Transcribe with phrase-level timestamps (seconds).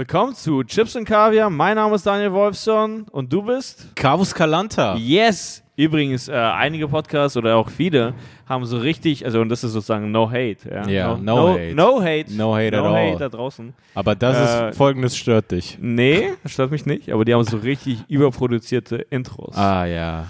[0.00, 1.50] Willkommen zu Chips und Kaviar.
[1.50, 3.94] Mein Name ist Daniel Wolfson und du bist?
[3.94, 4.96] Carvus Calanta.
[4.96, 5.62] Yes!
[5.76, 8.14] Übrigens, äh, einige Podcasts oder auch viele
[8.48, 10.56] haben so richtig, also und das ist sozusagen No Hate.
[10.70, 11.74] Ja, Ja, no, no no, hate.
[11.74, 12.32] No Hate.
[12.34, 13.10] No hate no at all.
[13.10, 13.74] hate da draußen.
[13.94, 15.76] Aber das Äh, ist folgendes stört dich.
[15.78, 19.54] Nee, das stört mich nicht, aber die haben so richtig überproduzierte Intros.
[19.54, 20.28] Ah ja.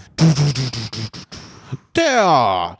[1.94, 2.76] Der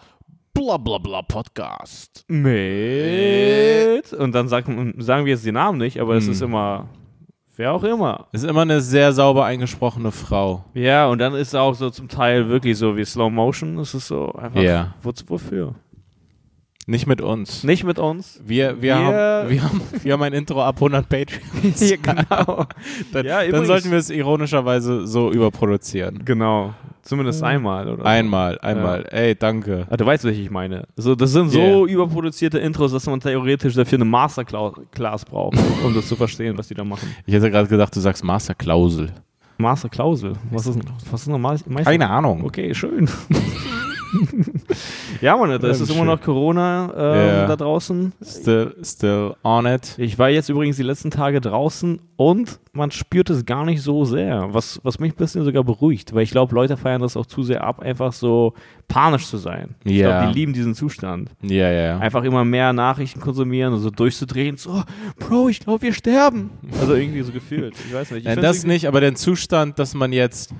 [0.55, 2.25] Blablabla Podcast.
[2.29, 4.13] Mit.
[4.13, 6.33] Und dann sagen, sagen wir jetzt die Namen nicht, aber es Hm.
[6.33, 6.89] ist immer,
[7.57, 8.27] wer auch immer.
[8.33, 10.65] Ist immer eine sehr sauber eingesprochene Frau.
[10.75, 13.79] Ja, und dann ist es auch so zum Teil wirklich so wie Slow Motion.
[13.79, 14.95] Es ist so einfach, Ja.
[15.03, 15.75] wozu, wofür?
[16.91, 17.63] Nicht mit uns.
[17.63, 18.41] Nicht mit uns.
[18.45, 21.81] Wir, wir, Wir- Haben, wir, haben, wir haben ein Intro ab 100 Patreons.
[21.91, 22.67] Ja, genau.
[23.13, 26.25] Dann, Ja, dann sollten wir es ironischerweise so überproduzieren.
[26.25, 26.75] Genau.
[27.03, 28.05] Zumindest einmal, oder?
[28.05, 29.07] Einmal, einmal.
[29.11, 29.87] Ey, danke.
[29.89, 30.87] Ah, du weißt, was ich meine.
[30.97, 31.95] So, das sind so Yeah.
[31.95, 36.75] überproduzierte Intros, dass man theoretisch dafür eine Masterclass braucht, um das zu verstehen, was die
[36.75, 37.15] da machen.
[37.25, 39.13] Ich hätte gerade gedacht, du sagst Masterklausel.
[39.59, 40.33] Masterklausel.
[40.51, 40.79] Was ist,
[41.11, 41.71] was ist eine Meister?
[41.85, 42.45] Keine Ahnung.
[42.45, 43.09] Okay, schön.
[45.21, 46.07] ja, Mann, da ist Ja, es immer schön.
[46.07, 47.47] noch Corona äh, Ja.
[47.47, 48.13] da draußen.
[48.23, 49.95] Still, still on it.
[49.99, 54.05] Ich war jetzt übrigens die letzten Tage draußen und man spürt es gar nicht so
[54.05, 57.27] sehr, was, was mich ein bisschen sogar beruhigt, weil ich glaube, Leute feiern das auch
[57.27, 58.55] zu sehr ab, einfach so
[58.89, 59.75] panisch zu sein.
[59.85, 60.21] Ich Ja.
[60.21, 61.31] glaube, die lieben diesen Zustand.
[61.43, 61.99] Ja, ja, ja.
[61.99, 64.83] Einfach immer mehr Nachrichten konsumieren und so durchzudrehen, so,
[65.19, 66.51] Bro, ich glaube, wir sterben.
[66.81, 67.75] Also irgendwie so gefühlt.
[67.89, 68.21] Ich weiß nicht.
[68.21, 70.55] Ich Nein, das nicht, aber den Zustand, dass man jetzt,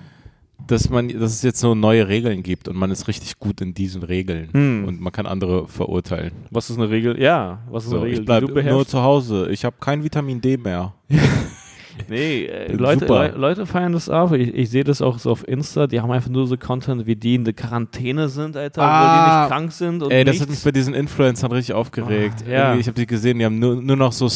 [0.67, 3.75] dass man, dass es jetzt so neue Regeln gibt und man ist richtig gut in
[3.75, 4.85] diesen Regeln Hm.
[4.87, 6.33] und man kann andere verurteilen.
[6.51, 7.21] Was ist eine Regel?
[7.21, 9.49] Ja, was ist So, eine Regel, ich bleibe nur zu Hause.
[9.51, 10.93] Ich habe kein Vitamin D mehr.
[12.09, 12.73] Nee, äh.
[12.73, 14.33] Leute, Le Leute feiern das ab.
[14.33, 15.87] Ich, ich sehe das auch so auf Insta.
[15.87, 18.91] Die haben einfach nur so Content, wie die in der Quarantäne sind, Alter, wo die
[18.91, 19.41] Ah.
[19.43, 20.03] nicht krank sind.
[20.03, 20.43] Und Ey, das nichts.
[20.43, 22.45] hat mich bei diesen Influencern richtig aufgeregt.
[22.47, 22.75] Ah, ja.
[22.77, 24.29] Ich habe die gesehen, die haben nur, nur noch so,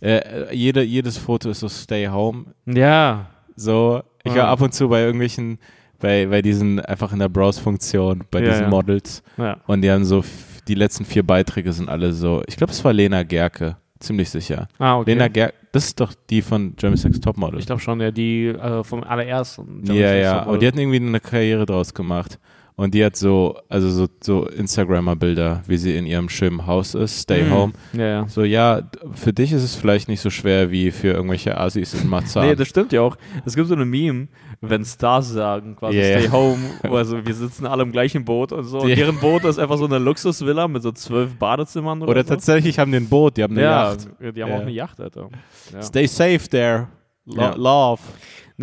[0.00, 2.46] äh, jede, jedes Foto ist so Stay Home.
[2.66, 3.26] Ja,
[3.56, 4.36] So, ich Ah.
[4.36, 5.58] war ab und zu bei irgendwelchen,
[6.00, 8.68] bei, bei diesen, einfach in der Browse-Funktion, bei Ja, diesen ja.
[8.68, 9.22] Models.
[9.36, 9.56] ja.
[9.66, 10.24] Und die haben so,
[10.68, 14.68] die letzten vier Beiträge sind alle so, ich glaube, es war Lena Gerke, ziemlich sicher.
[14.78, 15.10] Ah, okay.
[15.12, 17.58] Lena Gerke, das ist doch die von Jeremy's Next Topmodel.
[17.60, 19.82] ich glaube schon, ja, die äh, vom allerersten.
[19.86, 22.38] ja, ja, aber die hatten irgendwie eine Karriere draus gemacht.
[22.82, 27.20] Und die hat so, also so, so Instagrammer-Bilder, wie sie in ihrem schönen Haus ist,
[27.20, 27.50] Stay Mhm.
[27.52, 27.72] Home.
[27.92, 28.28] Ja, ja.
[28.28, 28.82] So, ja,
[29.14, 32.48] für dich ist es vielleicht nicht so schwer wie für irgendwelche Assis in Marzahn.
[32.48, 33.16] Nee, das stimmt ja auch.
[33.46, 34.26] Es gibt so eine Meme,
[34.60, 36.18] wenn Stars sagen, quasi ja.
[36.18, 38.80] stay home, also wir sitzen alle im gleichen Boot und so.
[38.80, 38.96] Und Ja.
[38.96, 42.30] deren Boot ist einfach so eine Luxusvilla mit so zwölf Badezimmern oder, Oder so.
[42.30, 44.08] tatsächlich haben die ein Boot, die haben eine ja, Yacht.
[44.20, 44.56] die haben Ja.
[44.56, 45.28] auch eine Yacht, Alter.
[45.80, 46.88] Stay safe there.
[47.26, 47.50] Lo.
[47.56, 48.02] Love.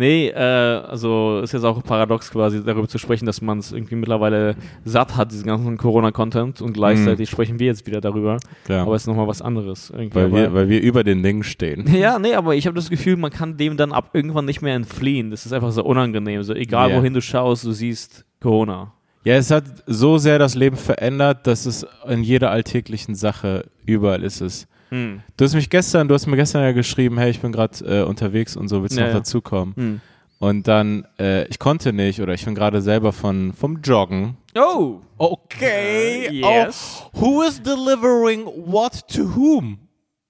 [0.00, 3.96] Nee, äh, also ist jetzt auch paradox quasi darüber zu sprechen, dass man es irgendwie
[3.96, 8.38] mittlerweile satt hat, diesen ganzen Corona-Content und gleichzeitig sprechen wir jetzt wieder darüber.
[8.66, 8.80] Ja.
[8.80, 9.90] Aber es ist nochmal was anderes.
[9.90, 10.14] Irgendwie.
[10.14, 11.84] weil, wir, weil wir über den Dingen stehen.
[11.94, 14.74] ja, nee, aber ich habe das Gefühl, man kann dem dann ab irgendwann nicht mehr
[14.74, 15.30] entfliehen.
[15.30, 16.42] Das ist einfach so unangenehm.
[16.44, 16.96] So egal Ja.
[16.96, 18.94] wohin du schaust, du siehst Corona.
[19.24, 24.22] Ja, es hat so sehr das Leben verändert, dass es in jeder alltäglichen Sache überall
[24.22, 24.66] ist es.
[24.90, 25.22] Hm.
[25.36, 28.02] Du hast mich gestern, du hast mir gestern ja geschrieben, hey, ich bin gerade äh,
[28.04, 29.18] unterwegs und so, willst du Ja, noch ja.
[29.20, 29.74] dazukommen?
[29.76, 30.00] Hm.
[30.38, 34.36] Und dann, äh, ich konnte nicht oder ich bin gerade selber von vom Joggen.
[34.56, 35.00] Oh!
[35.18, 36.28] Okay.
[36.28, 37.02] Äh, yes.
[37.12, 39.78] Oh, who is delivering what to whom?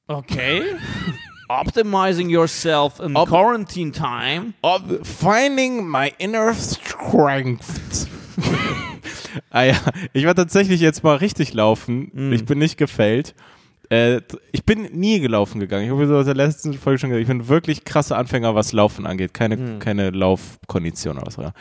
[0.08, 0.62] Okay.
[1.48, 4.54] Optimizing yourself in Op- quarantine time.
[4.62, 8.08] Of finding my inner strength.
[9.50, 9.74] ah ja,
[10.12, 12.10] ich war tatsächlich jetzt mal richtig laufen.
[12.12, 12.32] Mm.
[12.32, 13.34] Ich bin nicht gefällt.
[13.90, 14.20] Äh,
[14.52, 15.84] ich bin nie gelaufen gegangen.
[15.84, 18.72] Ich habe so aus der letzten Folge schon gesagt, ich bin wirklich krasser Anfänger, was
[18.72, 19.34] Laufen angeht.
[19.34, 19.78] Keine, Mm.
[19.80, 21.38] keine Laufkondition oder was.
[21.38, 21.52] auch immer.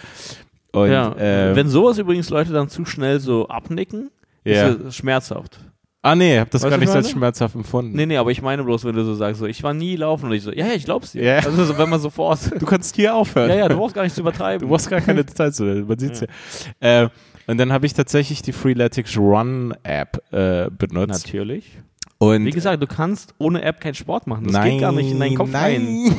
[0.72, 1.12] Und, ja.
[1.16, 4.12] äh, Wenn sowas übrigens Leute dann zu schnell so abnicken,
[4.45, 4.68] Ja.
[4.68, 5.59] ist es schmerzhaft.
[6.03, 7.95] ah nee, hab das Weißt gar nicht als schmerzhaft empfunden.
[7.95, 10.28] Nee, nee, aber ich meine bloß, wenn du so sagst, so, ich war nie laufen
[10.28, 11.23] und ich so, ja, ja, ich glaub's dir.
[11.23, 11.35] Ja.
[11.39, 12.39] Also so, wenn man sofort.
[12.62, 13.50] Du kannst hier aufhören.
[13.50, 14.62] ja, ja, du brauchst gar nicht zu übertreiben.
[14.68, 17.03] Du brauchst gar keine Details zu Man sieht's ja.
[17.06, 17.09] Äh,
[17.47, 21.25] und dann habe ich tatsächlich die Freeletics Run App äh, benutzt.
[21.25, 21.79] Natürlich.
[22.19, 24.44] Und Wie gesagt, du kannst ohne App keinen Sport machen.
[24.44, 26.03] Das nein, geht gar nicht in deinen Kopf rein.
[26.03, 26.16] nein.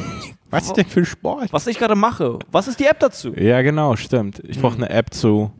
[0.50, 1.52] Was denn für Sport?
[1.52, 3.32] Was ich gerade mache, was ist die App dazu?
[3.36, 4.42] Ja, genau, stimmt.
[4.48, 4.84] Ich brauche Hm.
[4.84, 5.52] eine App zu,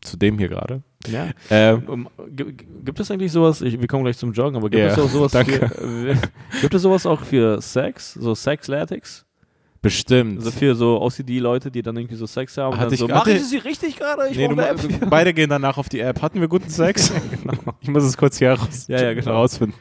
[0.00, 0.82] zu dem hier gerade.
[1.08, 1.28] Ja.
[1.50, 2.54] Ähm, gi-
[2.84, 5.08] gibt es eigentlich sowas, ich, wir kommen gleich zum Joggen, aber gibt Ja, es auch
[5.10, 5.68] sowas danke.
[5.68, 6.16] für, äh,
[6.60, 9.26] gibt es sowas auch für Sex, so Sexletics?
[9.82, 10.38] Bestimmt.
[10.38, 12.76] Also für so OCD-Leute, die dann irgendwie so Sex haben.
[12.78, 14.28] Hatte ich- so, mach ich sie richtig gerade?
[14.30, 14.78] Ich Nee, du, App.
[15.10, 16.20] beide gehen danach auf die App.
[16.20, 17.12] Hatten wir guten Sex?
[17.80, 19.32] Ich muss es kurz hier raus Ja, ja, genau.
[19.32, 19.74] rausfinden.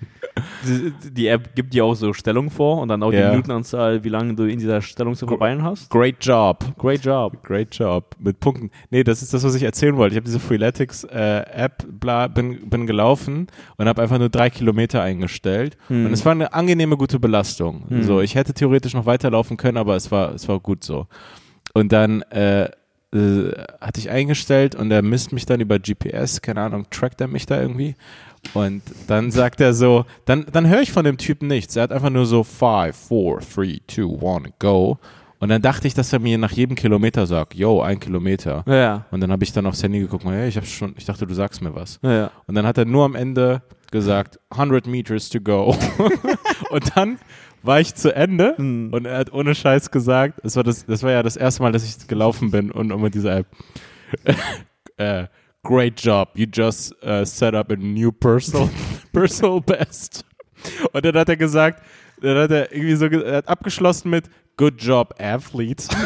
[0.65, 3.25] Die, die App gibt dir auch so Stellung vor und dann auch Ja.
[3.25, 5.89] die Minutenanzahl, wie lange du in dieser Stellung zu verweilen hast.
[5.89, 6.63] Great job.
[6.77, 7.43] Great job.
[7.43, 8.15] Great job.
[8.19, 8.71] Mit Punkten.
[8.89, 10.13] Nee, das ist das, was ich erzählen wollte.
[10.13, 11.69] Ich habe diese Freeletics äh,
[12.33, 13.47] bin, bin gelaufen
[13.77, 15.77] und habe einfach nur drei Kilometer eingestellt.
[15.87, 16.05] Hm.
[16.05, 17.83] Und es war eine angenehme, gute Belastung.
[17.89, 18.03] Hm.
[18.03, 21.07] So, ich hätte theoretisch noch weiterlaufen können, aber es war, es war gut so.
[21.73, 22.69] Und dann äh,
[23.11, 23.51] äh,
[23.81, 27.45] hatte ich eingestellt und er misst mich dann über GPS, keine Ahnung, trackt er mich
[27.45, 27.95] da irgendwie.
[28.53, 31.75] Und dann sagt er so, dann, dann höre ich von dem Typen nichts.
[31.75, 34.97] Er hat einfach nur so 5, 4, 3, 2, 1, go.
[35.39, 38.63] Und dann dachte ich, dass er mir nach jedem Kilometer sagt, yo, ein Kilometer.
[38.67, 39.05] Ja, ja.
[39.09, 41.33] Und dann habe ich dann aufs Handy geguckt, hey, ich habe schon, ich dachte, du
[41.33, 41.99] sagst mir was.
[42.03, 42.29] ja.
[42.45, 45.75] Und dann hat er nur am Ende gesagt, 100 meters to go.
[46.69, 47.17] und dann
[47.63, 48.93] war ich zu Ende Hm.
[48.93, 51.71] und er hat ohne Scheiß gesagt, das war, das, das war ja das erste Mal,
[51.71, 53.47] dass ich gelaufen bin und, und mit dieser App.
[54.97, 55.25] äh,
[55.63, 58.69] great job, you just uh, set up a new personal,
[59.13, 60.25] personal best.
[60.91, 61.83] Und dann hat er gesagt,
[62.21, 65.87] dann hat er irgendwie so, er hat abgeschlossen mit good job, athlete.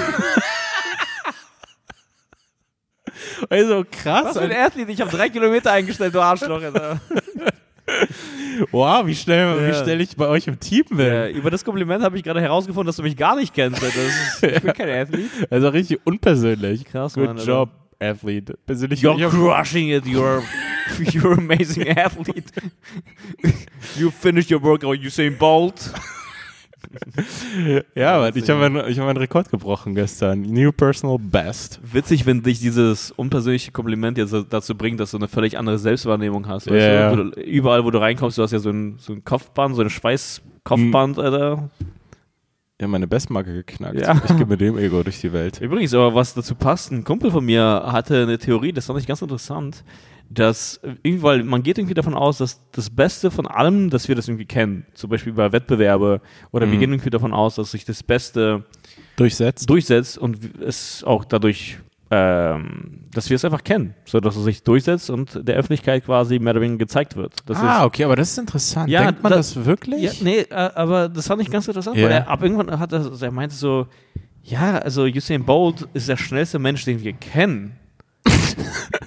[3.50, 4.26] Also krass.
[4.26, 4.90] Was für ein Athlet?
[4.90, 6.62] Ich habe drei Kilometer eingestellt, du Arschloch.
[6.62, 7.00] Alter.
[8.72, 9.84] Wow, wie schnell, wie Ja.
[9.84, 11.00] schnell ich bei euch im Team bin.
[11.08, 13.82] Ja, über das Kompliment habe ich gerade herausgefunden, dass du mich gar nicht kennst.
[13.82, 15.26] Ist, ich bin kein Athlet.
[15.50, 16.86] Also richtig unpersönlich.
[16.86, 17.70] Krass, Good Mann, job,
[18.00, 18.58] Athlete.
[18.66, 20.06] Persönlich You're crushing it.
[20.06, 20.44] You're,
[21.00, 22.52] you're amazing athlete.
[23.98, 25.92] you finished your workout, Usain Bolt.
[27.96, 30.42] Ja, Mann, ich habe meinen hab meinen Rekord gebrochen gestern.
[30.42, 31.80] New Personal Best.
[31.84, 36.48] Witzig, wenn dich dieses unpersönliche Kompliment jetzt dazu bringt, dass du eine völlig andere Selbstwahrnehmung
[36.48, 36.68] hast.
[36.68, 37.12] ja.
[37.12, 39.82] Wo du, überall, wo du reinkommst, du hast ja so ein, so ein Kopfband, so
[39.82, 41.70] ein Schweißkopfband, Alter.
[42.82, 44.00] Ja, meine Bestmarke geknackt.
[44.00, 44.22] Ja.
[44.28, 45.62] Ich gehe mit dem Ego durch die Welt.
[45.62, 49.08] Übrigens, aber was dazu passt, ein Kumpel von mir hatte eine Theorie, das fand ich
[49.08, 49.84] ganz interessant,
[50.34, 54.16] dass, irgendwie, weil man geht irgendwie davon aus, dass das Beste von allem, dass wir
[54.16, 56.22] das irgendwie kennen, zum Beispiel bei Wettbewerbe,
[56.52, 56.80] oder wir Mhm.
[56.80, 58.64] gehen irgendwie davon aus, dass sich das Beste
[59.16, 59.70] Durchsetzt.
[59.70, 61.78] durchsetzt und es auch dadurch,
[62.10, 66.40] ähm, dass wir es einfach kennen, so dass es sich durchsetzt und der Öffentlichkeit quasi
[66.40, 67.34] mehr oder weniger gezeigt wird.
[67.46, 68.90] Das ah, okay, aber das ist interessant.
[68.90, 70.02] Ja, Denkt man da- das wirklich?
[70.02, 72.06] ja, nee, äh, aber das fand ich ganz interessant, Ja.
[72.06, 73.88] weil er ab irgendwann hat er, also er meinte so,
[74.44, 77.78] ja, also Usain Bolt ist der schnellste Mensch, den wir kennen.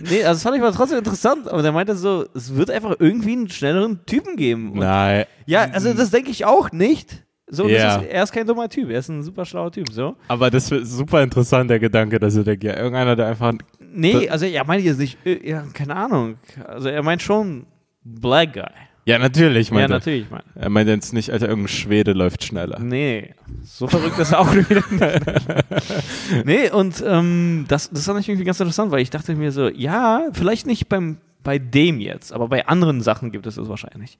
[0.01, 2.97] Nee, also das fand ich aber trotzdem interessant, aber der meinte so, es wird einfach
[2.99, 4.73] irgendwie einen schnelleren Typen geben.
[4.73, 5.25] Und Nein.
[5.47, 7.25] ja, also das denke ich auch nicht.
[7.49, 7.97] So, Ja.
[7.99, 10.17] ist, er ist kein dummer Typ, er ist ein super schlauer Typ, so.
[10.27, 13.53] Aber das ist super interessant, der Gedanke, dass ihr denkt, ja, irgendeiner, der einfach.
[13.79, 16.37] Nee, also er meint jetzt nicht, äh, ja, keine Ahnung.
[16.67, 17.67] Also er meint schon
[18.03, 18.65] Black Guy.
[19.07, 19.97] Ja, natürlich, Ja, meint er.
[19.99, 20.43] natürlich, mein.
[20.57, 22.81] Er meint jetzt nicht, Alter, irgendein Schwede läuft schneller.
[22.81, 24.69] Nee, so verrückt ist er auch nicht.
[26.45, 29.69] nee, und ähm, das, das fand ich irgendwie ganz interessant, weil ich dachte mir so,
[29.69, 34.19] ja, vielleicht nicht beim, bei dem jetzt, aber bei anderen Sachen gibt es das wahrscheinlich.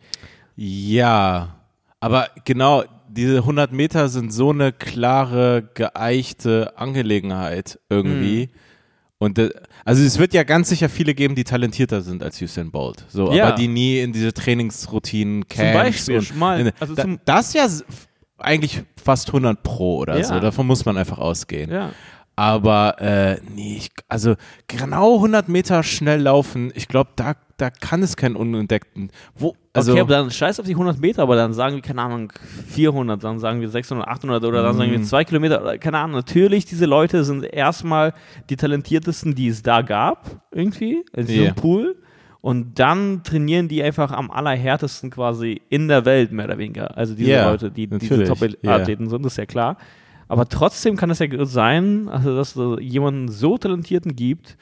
[0.55, 1.57] Ja,
[1.99, 8.45] aber genau, diese 100 Meter sind so eine klare, geeichte Angelegenheit irgendwie.
[8.45, 8.51] Hm.
[9.19, 9.49] Und äh,
[9.85, 13.05] also es wird ja ganz sicher viele geben, die talentierter sind als Usain Bolt.
[13.09, 13.47] So, Ja.
[13.49, 17.19] aber die nie in diese Trainingsroutinen Zum Camps Beispiel, und mal, in, also da, zum,
[17.25, 17.67] das ist ja
[18.39, 20.25] eigentlich fast 100 pro oder Ja.
[20.25, 20.39] so.
[20.41, 21.71] Davon muss man einfach ausgehen.
[21.71, 21.93] ja.
[22.39, 24.35] Aber äh, nee, ich, also
[24.69, 29.11] genau 100 Meter schnell laufen, ich glaube, da, da kann es keinen Unentdeckten.
[29.35, 32.03] Wo, also, okay, aber dann scheiß auf die 100 Meter, aber dann sagen wir, keine
[32.03, 32.31] Ahnung,
[32.69, 35.05] 400, dann sagen wir 600, 800 oder dann sagen wir Mhm.
[35.05, 36.17] 2 Kilometer, oder keine Ahnung.
[36.17, 38.13] Natürlich, diese Leute sind erstmal
[38.51, 41.53] die talentiertesten, die es da gab, irgendwie, in diesem Ja.
[41.55, 41.97] Pool.
[42.43, 46.97] Und dann trainieren die einfach am allerhärtesten quasi in der Welt, mehr oder weniger.
[46.97, 49.79] Also diese Ja, Leute, die diese Top-Athleten sind, ist ja klar.
[50.29, 54.57] Aber trotzdem kann es ja sein, also dass es jemanden so Talentierten gibt,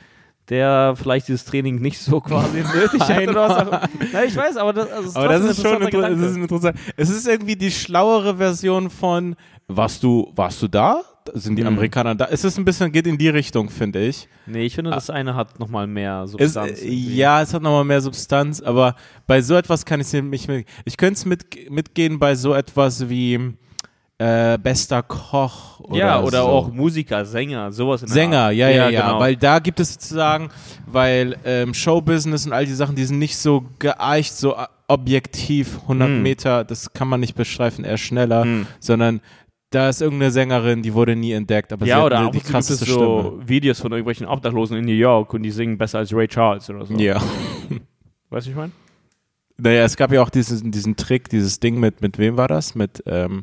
[0.51, 3.89] der vielleicht dieses Training nicht so quasi nötig hat oder was auch.
[4.13, 6.79] Nein, ich weiß, aber das, also es aber das ist schon inter das ist interessant.
[6.99, 9.37] Es ist irgendwie die schlauere Version von
[9.69, 11.01] warst du, warst du da?
[11.33, 11.69] Sind die Mhm.
[11.69, 12.27] Amerikaner da?
[12.31, 14.29] Es ist ein bisschen, geht in die Richtung, finde ich.
[14.45, 16.83] Nee, ich finde, das eine hat nochmal mehr Es, Substanz.
[16.83, 17.17] äh, irgendwie.
[17.17, 18.95] ja, es hat nochmal mehr Substanz, aber
[19.27, 20.67] bei so etwas kann ich es nicht mit.
[20.85, 23.55] Ich könnte es mit, mitgehen bei so etwas wie
[24.19, 26.49] äh, bester Koch oder ja, oder so.
[26.49, 28.55] auch Musiker, Sänger, sowas in der Sänger, Art.
[28.55, 29.21] ja, ja, ja, genau.
[29.21, 30.51] weil da gibt es sozusagen,
[30.87, 35.81] weil ähm, Showbusiness und all die Sachen, die sind nicht so geeicht, so äh, objektiv,
[35.83, 36.23] 100 Hm.
[36.23, 38.67] Meter, das kann man nicht beschreiben, eher schneller, Hm.
[38.79, 39.21] sondern
[39.71, 42.39] da ist irgendeine Sängerin, die wurde nie entdeckt, aber sie ja, hat oder eine, die
[42.39, 43.49] zu gibt es krasseste so Stimme.
[43.49, 46.87] Videos von irgendwelchen Obdachlosen in New York und die singen besser als Ray Charles oder
[46.87, 46.95] so.
[46.95, 47.21] Ja.
[48.31, 48.71] Weißt du, ich meine?
[49.57, 52.75] Naja, es gab ja auch diesen, diesen Trick, dieses Ding mit, mit wem war das?
[52.77, 53.43] Mit, ähm,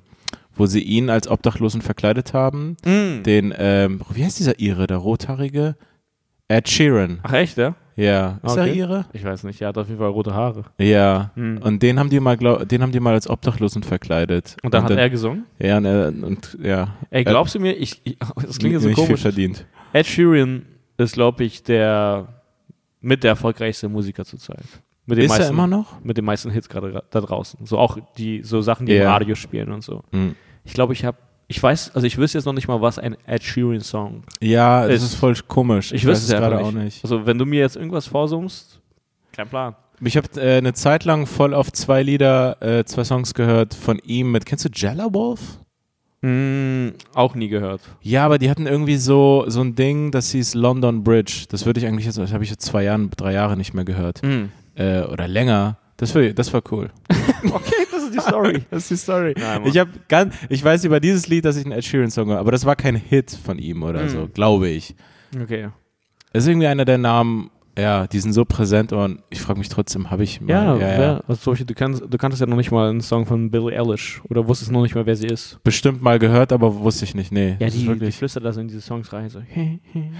[0.55, 2.77] wo sie ihn als Obdachlosen verkleidet haben.
[2.85, 3.23] Mm.
[3.23, 5.75] Den, ähm, wie heißt dieser Ire, der rothaarige?
[6.47, 7.19] Ed Sheeran.
[7.23, 7.75] Ach echt, ja?
[7.95, 8.39] Ja.
[8.43, 8.79] Ist er Okay.
[8.79, 9.05] Ire?
[9.13, 10.65] Ich weiß nicht, er hat auf jeden Fall rote Haare.
[10.79, 11.31] Ja.
[11.35, 11.59] Mhm.
[11.59, 14.57] Und den haben die mal, glaub, den haben die mal als Obdachlosen verkleidet.
[14.63, 15.45] Und dann hat er gesungen?
[15.59, 16.95] Ja, und, er, und ja.
[17.09, 19.21] Ey, glaubst du mir, ich, ich das klingt jetzt so nicht viel komisch.
[19.21, 19.65] verdient.
[19.93, 20.65] Ed Sheeran
[20.97, 22.27] ist, glaube ich, der
[23.01, 24.65] mit der erfolgreichste Musiker zurzeit.
[25.05, 25.99] Mit den Ist meisten, er immer noch?
[26.03, 27.65] Mit den meisten Hits gerade ra- da draußen.
[27.65, 29.11] So auch die so Sachen, die im Ja.
[29.13, 30.03] Radio spielen und so.
[30.11, 30.35] Mhm.
[30.63, 31.17] Ich glaube, ich habe,
[31.47, 34.23] ich weiß, also ich wüsste jetzt noch nicht mal, was ein Ed Sheeran Song.
[34.41, 35.91] Ja, das Ist- ist voll komisch.
[35.91, 37.03] Ich, weiß wüsste es gerade auch nicht.
[37.03, 38.79] Also wenn du mir jetzt irgendwas vorsummst,
[39.33, 39.75] kein Plan.
[40.03, 43.99] Ich habe äh, eine Zeit lang voll auf zwei Lieder, äh, zwei Songs gehört von
[43.99, 44.45] ihm mit.
[44.45, 45.59] Kennst du Jella Wolf?
[46.23, 47.81] Hm, auch nie gehört.
[48.01, 51.45] Ja, aber die hatten irgendwie so so ein Ding, das hieß London Bridge.
[51.49, 53.85] Das würde ich eigentlich jetzt, das habe ich jetzt zwei Jahren, drei Jahre nicht mehr
[53.85, 54.51] gehört Hm.
[54.75, 55.77] Äh, oder länger.
[55.97, 56.89] Das war, das war cool.
[57.43, 58.63] Okay, das ist die Story.
[58.69, 59.33] Das ist die Story.
[59.37, 62.27] Nein, ich habe ganz, ich weiß über dieses Lied, dass ich einen Ed Sheeran Song
[62.29, 64.09] höre, aber das war kein Hit von ihm oder Mhm.
[64.09, 64.95] so, glaube ich.
[65.41, 65.69] Okay.
[66.33, 69.69] Das ist irgendwie einer der Namen, ja, die sind so präsent und ich frage mich
[69.69, 72.71] trotzdem, habe ich mal, Ja, ja, ja, also du, kannst, du kanntest ja noch nicht
[72.71, 75.59] mal einen Song von Billie Eilish oder wusstest noch nicht mal, wer sie ist.
[75.63, 77.51] bestimmt mal gehört, aber wusste ich nicht, nee.
[77.59, 78.17] Ja, das ist die, die wirklich.
[78.17, 79.29] flüstert da so in diese Songs rein.
[79.29, 79.41] So.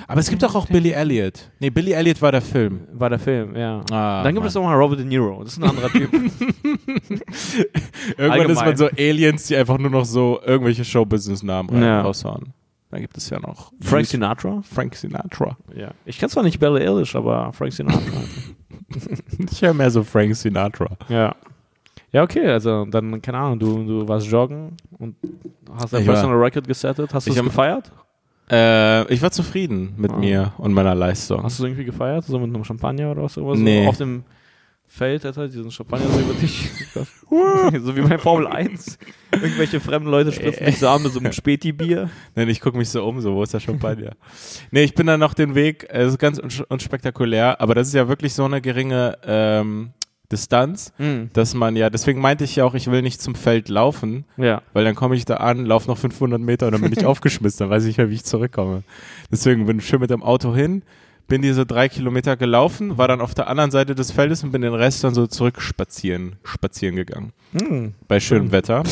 [0.08, 1.52] Aber es gibt doch auch Billy Elliot.
[1.60, 2.82] Nee, Billy Elliot war der Film.
[2.94, 3.82] War der Film, ja.
[3.92, 4.48] Ah, Dann gibt Mann.
[4.48, 5.44] es noch mal Robert De Niro.
[5.44, 6.10] Das ist ein anderer Typ.
[8.18, 8.78] Irgendwann ist man allgemein.
[8.78, 12.02] so Aliens, die einfach nur noch so irgendwelche Showbusiness-Namen rein- Ja.
[12.02, 12.54] raushauen.
[12.92, 14.62] Dann gibt es ja noch Frank Sinatra?
[14.70, 15.58] Frank Sinatra.
[15.76, 15.92] Ja.
[16.06, 18.00] Ich kenne zwar nicht Billie Eilish, aber Frank Sinatra.
[19.52, 20.88] Ich höre mehr so Frank Sinatra.
[21.10, 21.36] ja.
[22.14, 25.16] Ja, okay, also dann, keine Ahnung, du, du warst joggen und
[25.74, 27.14] hast dein Ich war- Personal Record gesettet.
[27.14, 27.90] Hast du es gefeiert?
[28.52, 30.18] Äh, ich war zufrieden mit Ah.
[30.18, 31.42] mir und meiner Leistung.
[31.42, 32.26] Hast du es irgendwie gefeiert?
[32.26, 33.38] So mit einem Champagner oder was?
[33.38, 33.62] Oder so?
[33.64, 33.88] Nee.
[33.88, 34.26] Auf dem
[34.94, 36.70] Feld, Alter, diesen Champagner so über dich.
[37.82, 38.98] so wie bei Formel 1.
[39.32, 42.10] Irgendwelche fremden Leute spritzen dich so an mit so einem Späti-Bier.
[42.36, 44.12] Nein, ich gucke mich so um, so, wo ist der Champagner?
[44.72, 47.94] nee, ich bin dann noch den Weg, es ist ganz uns- unspektakulär, aber das ist
[47.94, 49.92] ja wirklich so eine geringe ähm,
[50.30, 50.92] Distanz,
[51.34, 54.62] dass man ja, deswegen meinte ich ja auch, ich will nicht zum Feld laufen, Ja.
[54.74, 57.60] weil dann komme ich da an, laufe noch 500 Meter und dann bin ich aufgeschmissen,
[57.60, 58.84] dann weiß ich ja, wie ich zurückkomme.
[59.32, 60.84] Deswegen bin ich schön mit dem Auto hin,
[61.32, 64.64] bin diese drei Kilometer gelaufen, war dann auf der anderen Seite des Feldes und bin
[64.64, 67.32] den Rest dann so zurück spazieren, spazieren gegangen.
[67.54, 67.94] Hm.
[68.10, 68.52] Bei schönem Schön.
[68.52, 68.84] Wetter.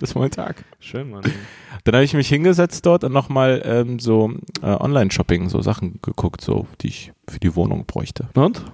[0.00, 0.64] das war mein Tag.
[0.80, 1.22] Schön, Mann.
[1.84, 4.32] Dann habe ich mich hingesetzt dort und nochmal ähm, so
[4.62, 8.28] äh, Online-Shopping, so Sachen geguckt, so die ich für die Wohnung bräuchte.
[8.34, 8.64] Und?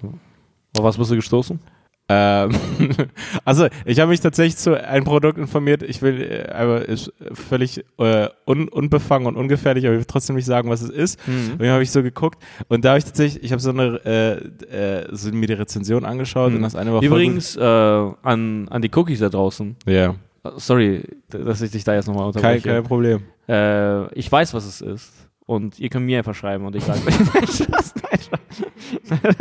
[0.79, 1.61] Auf was bist du gestoßen?
[2.09, 2.51] Ähm,
[3.45, 5.83] also ich habe mich tatsächlich zu einem Produkt informiert.
[5.83, 10.37] Ich will, äh, aber ist völlig äh, un, unbefangen und ungefährlich, aber ich will trotzdem
[10.37, 11.19] nicht sagen, was es ist.
[11.27, 14.01] Und dann habe ich so geguckt und da habe ich tatsächlich, ich habe so eine,
[14.05, 16.57] äh, äh, so mir die Rezension angeschaut Mhm.
[16.59, 19.75] und das eine war Übrigens äh, an, an die Cookies da draußen.
[19.87, 20.11] Ja,
[20.45, 22.69] Äh, Sorry, dass ich dich da jetzt nochmal kein, unterbreche.
[22.69, 23.23] kein Problem.
[23.49, 25.13] Äh, ich weiß, was es ist.
[25.45, 27.47] Und ihr könnt mir einfach schreiben und ich sage Nein,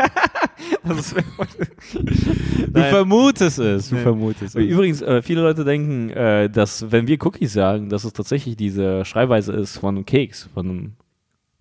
[2.74, 4.02] Du vermutest es, du Nee.
[4.02, 4.64] vermutest es.
[4.64, 9.04] Übrigens, äh, viele Leute denken, äh, dass wenn wir Cookies sagen, dass es tatsächlich diese
[9.06, 10.92] Schreibweise ist von einem Keks, von einem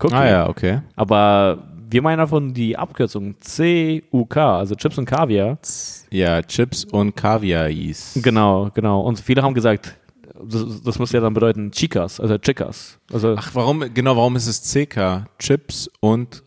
[0.01, 0.13] Cookie.
[0.13, 0.81] Ah ja, okay.
[0.95, 5.57] Aber wir meinen davon die Abkürzung CUK, also Chips und Kaviar.
[6.11, 8.19] Ja, Chips und Kaviar-Eis.
[8.21, 9.01] Genau, genau.
[9.01, 9.95] Und viele haben gesagt,
[10.43, 12.99] das, das muss ja dann bedeuten Chicas, also Chicas.
[13.13, 15.25] Also Ach, warum, genau, warum ist es CK?
[15.39, 16.43] Chips und.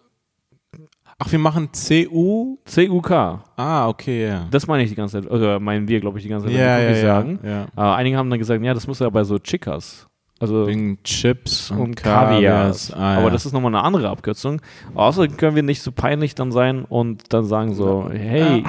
[1.21, 2.59] Ach, wir machen CU?
[2.65, 3.11] CUK.
[3.57, 4.47] Ah, okay, ja.
[4.53, 6.63] Das meine ich die ganze Zeit, oder meinen wir, glaube ich, die ganze Zeit, wenn
[6.63, 7.41] ja, wir ja, sagen.
[7.43, 7.65] ja.
[7.77, 10.07] Äh, einige haben dann gesagt, ja, das muss ja bei so Chicas.
[10.41, 12.73] Also Wegen Chips und, und Kaviar.
[12.93, 13.31] Ah, Aber ja.
[13.31, 14.63] das ist nochmal eine andere Abkürzung.
[14.95, 18.63] Außerdem können wir nicht so peinlich dann sein und dann sagen so, hey,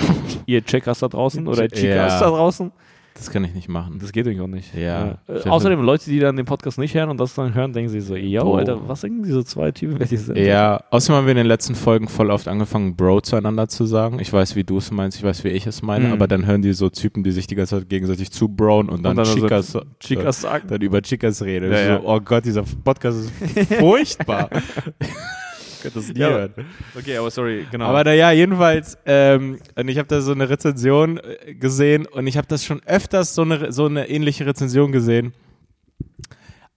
[0.48, 1.68] ihr Checkers da draußen oder.
[1.68, 2.72] Chicas da draußen.
[3.19, 3.99] Das kann ich nicht machen.
[4.01, 4.73] Das geht irgendwie auch nicht.
[4.73, 5.19] Ja.
[5.27, 8.03] Äh, außerdem, Leute, die dann den Podcast nicht hören und das dann hören, denken sich
[8.03, 8.55] so, yo, Bro.
[8.55, 10.38] Alter, was sind diese zwei Typen, wer die sind?
[10.38, 14.19] Ja, außerdem haben wir in den letzten Folgen voll oft angefangen, Bro zueinander zu sagen.
[14.19, 16.13] Ich weiß, wie du es meinst, ich weiß, wie ich es meine, Mhm.
[16.13, 19.03] aber dann hören die so Typen, die sich die ganze Zeit gegenseitig zu brown und
[19.03, 20.67] dann, dann so Chicas, Chicas sagen.
[20.69, 21.71] dann über Chicas reden.
[21.71, 21.97] Ja, ja.
[22.01, 24.49] So, oh Gott, dieser Podcast ist furchtbar.
[25.79, 26.53] ich könnte das nie Ja, hören.
[26.98, 27.86] Okay, aber sorry, genau.
[27.86, 32.38] Aber naja, jedenfalls, ähm, und ich habe da so eine Rezension äh, gesehen und ich
[32.38, 35.33] habe das schon öfters so eine, so eine ähnliche Rezension gesehen.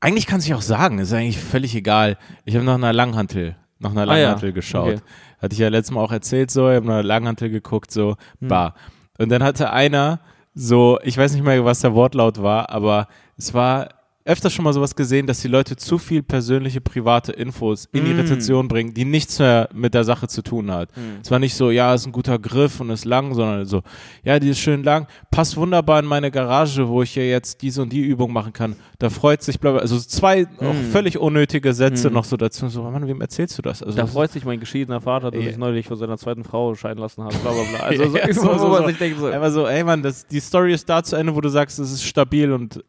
[0.01, 2.19] Eigentlich kann sich auch sagen, ist eigentlich völlig egal.
[2.45, 4.95] Ich habe nach einer Langhantel, nach einer Ah ja, Langhantel geschaut.
[4.95, 5.01] okay.
[5.41, 8.17] Hatte ich ja letztes Mal auch erzählt, so, ich habe nach einer Langhantel geguckt, so,
[8.41, 8.49] Hm.
[8.49, 8.75] bar.
[9.19, 10.21] Und dann hatte einer
[10.55, 13.89] so, ich weiß nicht mehr, was der Wortlaut war, aber es war
[14.25, 18.21] öfters schon mal sowas gesehen, dass die Leute zu viel persönliche, private Infos in Mm.
[18.21, 20.91] Rezension bringen, die nichts mehr mit der Sache zu tun hat.
[20.97, 21.21] Mm.
[21.23, 23.83] Es war nicht so, ja, ist ein guter Griff und ist lang, sondern so,
[24.23, 27.83] ja, die ist schön lang, passt wunderbar in meine Garage, wo ich hier jetzt diese
[27.83, 28.77] und die Übung machen kann.
[28.99, 29.81] Da freut sich, bla, bla.
[29.81, 30.91] also zwei Mm.
[30.93, 32.13] völlig unnötige Sätze Mm.
[32.15, 32.69] noch so dazu.
[32.69, 33.83] So, Mann, wem erzählst du das?
[33.83, 35.51] Also, Da das freut sich mein geschiedener Vater, dass Ja.
[35.51, 37.81] ich neulich von seiner zweiten Frau scheiden lassen habe, bla bla bla.
[37.87, 38.89] Also so, Ja, so, so, so, so.
[38.89, 39.27] ich denke so.
[39.27, 41.91] Einfach so, ey Mann, das, die Story ist da zu Ende, wo du sagst, es
[41.91, 42.85] ist stabil und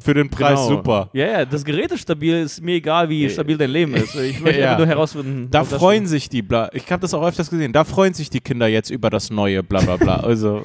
[0.00, 0.68] für den Preis Genau.
[0.78, 1.10] super.
[1.12, 4.14] Ja, ja, das Gerät ist stabil, ist mir egal, wie stabil dein Leben ist.
[4.14, 4.76] Ich möchte Ja.
[4.76, 5.48] nur herausfinden.
[5.50, 8.40] Da freuen sich die, bla, ich habe das auch öfters gesehen, da freuen sich die
[8.40, 10.16] Kinder jetzt über das neue, bla bla bla.
[10.26, 10.62] Also.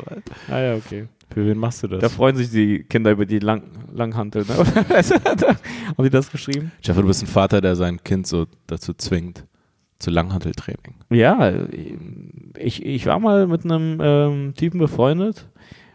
[0.50, 1.08] Ah ja, okay.
[1.34, 2.00] für wen machst du das?
[2.02, 4.44] Da freuen sich die Kinder über die Lang Langhantel.
[4.46, 4.56] Ne?
[5.98, 6.72] Haben die das geschrieben?
[6.84, 9.46] Jeff, du bist ein Vater, der sein Kind so dazu zwingt,
[10.00, 10.96] zu Langhanteltraining.
[11.10, 11.54] Ja,
[12.58, 15.48] ich, ich war mal mit einem ähm, Typen befreundet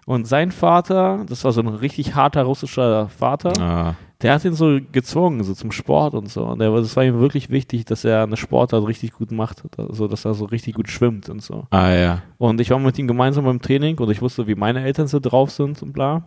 [0.06, 4.54] und sein Vater, das war so ein richtig harter russischer Vater, Ah, der hat ihn
[4.54, 6.44] so gezwungen, so zum Sport und so.
[6.46, 10.08] Und der, das war ihm wirklich wichtig, dass er eine Sportart richtig gut macht, also
[10.08, 11.66] dass er so richtig gut schwimmt und so.
[11.70, 12.22] ah ja.
[12.38, 15.20] Und ich war mit ihm gemeinsam beim Training und ich wusste, wie meine Eltern so
[15.20, 16.24] drauf sind und bla.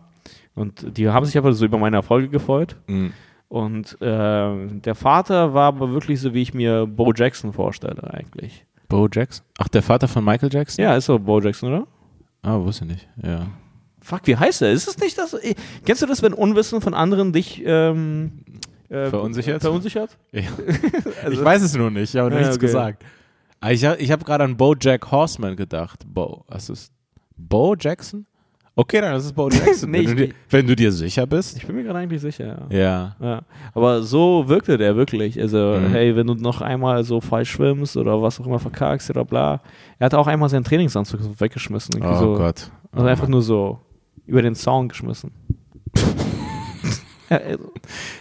[0.53, 2.75] Und die haben sich einfach so über meine Erfolge gefreut.
[2.85, 3.11] Mhm.
[3.47, 8.65] Und äh, der Vater war aber wirklich so, wie ich mir Bo Jackson vorstelle, eigentlich.
[8.87, 9.43] Bo Jackson?
[9.57, 10.83] Ach, der Vater von Michael Jackson?
[10.83, 11.87] Ja, ist so Bo Jackson, oder?
[12.43, 13.07] Ah, wusste nicht.
[13.23, 13.47] Ja.
[14.09, 14.71] Fuck, wie heißt er?
[14.71, 15.33] Ist es nicht das?
[15.35, 15.53] eh,
[15.85, 18.39] Kennst du das, wenn Unwissen von anderen dich ähm,
[18.89, 19.61] äh, Verunsichert?
[19.61, 20.17] verunsichert?
[20.31, 20.41] ja.
[21.23, 22.65] Also- ich weiß es nur nicht, ich habe Ja, nichts okay.
[22.65, 23.03] gesagt.
[23.61, 25.99] Ah, Ich, ich habe gerade an Bo Jack Horseman gedacht.
[26.07, 26.91] Bo, was ist
[27.37, 28.25] Bo Jackson?
[28.75, 29.91] Okay, dann ist es Bo Jackson.
[29.91, 31.57] Nee, wenn, du dir, wenn du dir sicher bist.
[31.57, 32.77] Ich bin mir gerade eigentlich sicher, ja.
[32.79, 33.15] Ja.
[33.21, 33.41] Ja,
[33.75, 35.39] aber so wirkte der wirklich.
[35.39, 35.91] Also, Mhm.
[35.91, 39.61] hey, wenn du noch einmal so falsch schwimmst oder was auch immer verkackst oder bla.
[39.99, 42.01] Er hat auch einmal seinen Trainingsanzug weggeschmissen.
[42.01, 42.71] Oh so, Gott.
[42.91, 43.79] Also Oh einfach nur so
[44.29, 45.31] über den Zaun geschmissen.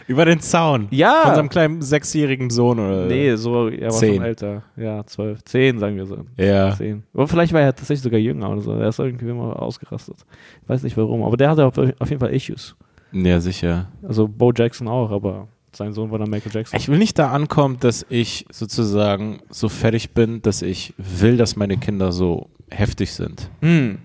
[0.07, 0.89] Über den Zaun.
[0.91, 1.23] ja.
[1.25, 3.07] Von seinem kleinen sechsjährigen Sohn oder.
[3.07, 4.17] nee, so, er war Zehn.
[4.17, 4.63] schon älter.
[4.77, 5.43] Ja, zwölf.
[5.45, 6.25] Zehn, sagen wir so.
[6.37, 6.75] Ja.
[6.77, 7.03] Zehn.
[7.15, 8.73] Aber vielleicht war er tatsächlich sogar jünger oder so.
[8.73, 10.17] Er ist irgendwie immer ausgerastet.
[10.63, 11.23] Ich weiß nicht warum.
[11.23, 12.77] Aber der hatte auf, auf jeden Fall Issues.
[13.13, 13.89] Ja, sicher.
[14.07, 16.79] Also Bo Jackson auch, aber sein Sohn war dann Michael Jackson.
[16.79, 21.57] Ich will nicht da ankommen, dass ich sozusagen so fertig bin, dass ich will, dass
[21.57, 23.51] meine Kinder so heftig sind.
[23.63, 23.99] Hm.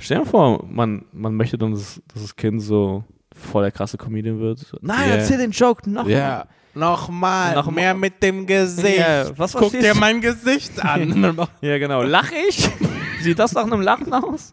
[0.00, 3.04] Stell dir vor, man, man möchte dann, dass, dass das Kind so
[3.34, 4.58] voll der krasse Comedian wird.
[4.58, 5.14] So, Nein, Ja.
[5.16, 6.06] erzähl den Joke noch.
[6.08, 6.46] Ja.
[6.74, 8.00] Nochmal, Noch mehr mal.
[8.00, 8.98] mit dem Gesicht.
[8.98, 11.36] Ja, was Guck dir mein Gesicht an.
[11.60, 12.02] Ja, genau.
[12.02, 12.68] Lach ich?
[13.22, 14.52] Sieht das nach einem Lachen aus?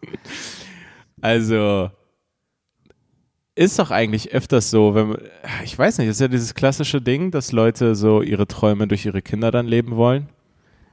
[1.20, 1.90] also,
[3.54, 5.18] ist doch eigentlich öfters so, wenn man,
[5.64, 9.22] ich weiß nicht, ist ja dieses klassische Ding, dass Leute so ihre Träume durch ihre
[9.22, 10.28] Kinder dann leben wollen.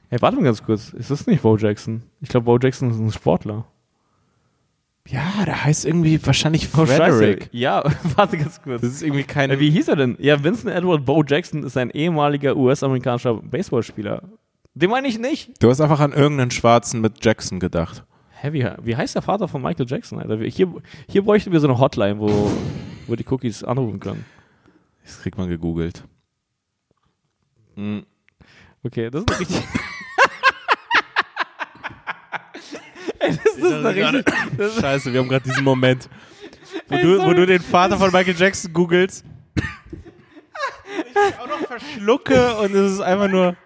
[0.08, 0.90] Hey, warte mal ganz kurz.
[0.90, 2.02] Ist das nicht Bo Jackson?
[2.20, 3.66] Ich glaube, Bo Jackson ist ein Sportler.
[5.08, 7.44] Ja, der heißt irgendwie wahrscheinlich Oh, Frederick.
[7.44, 7.56] Scheiße.
[7.56, 7.84] Ja,
[8.16, 8.80] warte ganz kurz.
[8.80, 9.50] Das ist irgendwie kein.
[9.50, 10.16] Äh, Wie hieß er denn?
[10.20, 14.22] Ja, Vincent Edward Bo Jackson ist ein ehemaliger US-amerikanischer Baseballspieler.
[14.74, 15.62] Den meine ich nicht.
[15.62, 18.04] Du hast einfach an irgendeinen Schwarzen mit Jackson gedacht.
[18.40, 20.38] Hä, wie, wie heißt der Vater von Michael Jackson, Alter?
[20.44, 20.74] Hier,
[21.08, 22.50] hier bräuchten wir so eine Hotline, wo,
[23.06, 24.24] wo die Cookies anrufen können.
[25.04, 26.04] Das kriegt man gegoogelt.
[27.76, 28.04] Hm.
[28.82, 29.62] Okay, das ist richtig.
[33.26, 34.32] Ey, das ist eine richtig.
[34.56, 36.08] Das Scheiße, wir haben gerade diesen Moment,
[36.88, 39.24] wo du, wo du den Vater von Michael Jackson googelst.
[40.98, 43.56] Ich auch noch verschlucke und es ist einfach nur.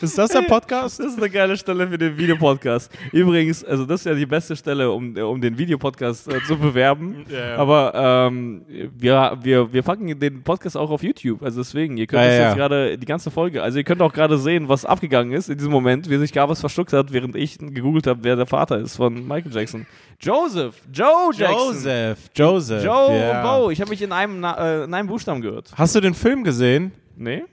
[0.00, 0.98] Ist das der Podcast?
[0.98, 2.90] das ist eine geile Stelle für den Videopodcast.
[3.12, 7.24] Übrigens, also das ist ja die beste Stelle, um, um den Videopodcast äh, zu bewerben.
[7.34, 7.56] Ja, ja.
[7.56, 7.92] Aber
[8.30, 11.42] ähm, wir, wir, wir packen den Podcast auch auf YouTube.
[11.42, 12.48] Also deswegen, ihr könnt ja.
[12.48, 15.56] jetzt gerade die ganze Folge, also ihr könnt auch gerade sehen, was abgegangen ist in
[15.56, 18.96] diesem Moment, wie sich Gabas verschluckt hat, während ich gegoogelt habe, wer der Vater ist
[18.96, 19.86] von Michael Jackson.
[20.20, 21.56] Joseph, Joe Jackson.
[21.56, 22.18] Joseph.
[22.34, 22.84] Joseph.
[22.84, 23.42] Joe ja.
[23.42, 23.70] Bo.
[23.70, 25.72] Ich habe mich in einem, äh, in einem Buchstaben gehört.
[25.74, 26.92] Hast du den Film gesehen?
[27.16, 27.44] Nee?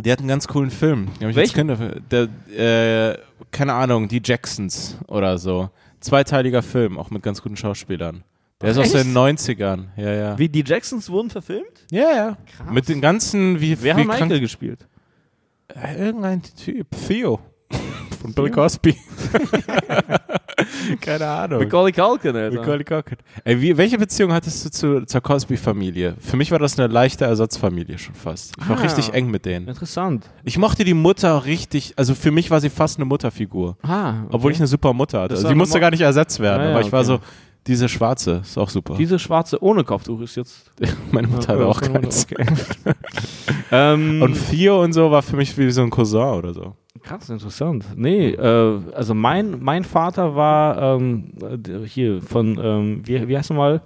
[0.00, 1.06] Die hat einen ganz coolen Film.
[1.20, 1.68] Den hab ich Welchen?
[1.68, 3.18] jetzt Kinder, der, äh,
[3.52, 5.70] keine Ahnung, die Jacksons oder so.
[6.00, 8.24] Zweiteiliger Film, auch mit ganz guten Schauspielern.
[8.60, 9.04] Der ist aus Echt?
[9.06, 9.86] den 90ern.
[9.96, 10.38] Ja, ja.
[10.38, 11.86] Wie die Jacksons wurden verfilmt?
[11.90, 12.36] Ja, ja.
[12.56, 12.72] Krass.
[12.72, 14.86] Mit den ganzen, wie, Wer wie hat Michael gespielt?
[15.68, 16.86] Äh, Irgendein Typ.
[17.06, 17.40] Theo.
[18.20, 18.96] Von Bill Cosby.
[21.00, 21.60] Keine Ahnung.
[21.60, 22.56] Macaulay Culkin, Alter.
[22.58, 23.18] Macaulay Culkin.
[23.44, 26.16] Ey, wie, welche Beziehung hattest du zu, zur Cosby-Familie?
[26.20, 28.54] Für mich war das eine leichte Ersatzfamilie schon fast.
[28.60, 28.82] Ich war Ah.
[28.82, 29.68] richtig eng mit denen.
[29.68, 30.28] Interessant.
[30.44, 33.76] Ich mochte die Mutter richtig, also für mich war sie fast eine Mutterfigur.
[33.82, 34.28] Ah, okay.
[34.32, 35.34] Obwohl ich eine super Mutter hatte.
[35.34, 36.62] Also war sie musste Mo- gar nicht ersetzt werden.
[36.62, 37.06] Ah, ja, aber ich war okay.
[37.08, 37.20] so,
[37.66, 38.94] diese schwarze ist auch super.
[38.98, 40.70] Diese schwarze ohne Kopftuch ist jetzt.
[41.12, 42.26] Meine Mutter hatte auch keins.
[42.30, 42.44] Okay.
[43.72, 46.74] ähm, Und Theo und so war für mich wie so ein Cousin oder so.
[47.04, 47.86] Krass, interessant.
[47.96, 53.50] Nee, äh, also mein, mein Vater war ähm, äh, hier von, ähm, wie, wie heißt
[53.50, 53.82] er mal?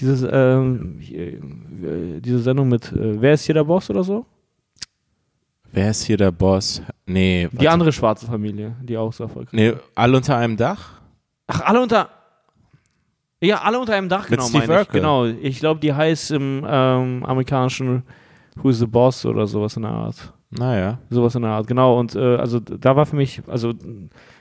[0.00, 4.24] Dieses, ähm, hier, äh, diese Sendung mit äh, Wer ist hier der Boss oder so?
[5.70, 6.82] Wer ist hier der Boss?
[7.06, 7.48] Nee.
[7.52, 11.00] Die andere schwarze Familie, die auch so erfolgreich Nee, alle unter einem Dach?
[11.46, 12.08] Ach, alle unter.
[13.40, 14.86] Ja, alle unter einem Dach, Mit genau, Steve meine ich.
[14.86, 15.00] Urkel.
[15.00, 15.24] Genau.
[15.26, 18.04] Ich glaube, die heißt im ähm, amerikanischen
[18.56, 20.32] Who's the Boss oder sowas in der Art.
[20.58, 20.98] Naja.
[21.10, 21.98] Sowas in der Art, genau.
[21.98, 23.72] Und äh, also da war für mich, also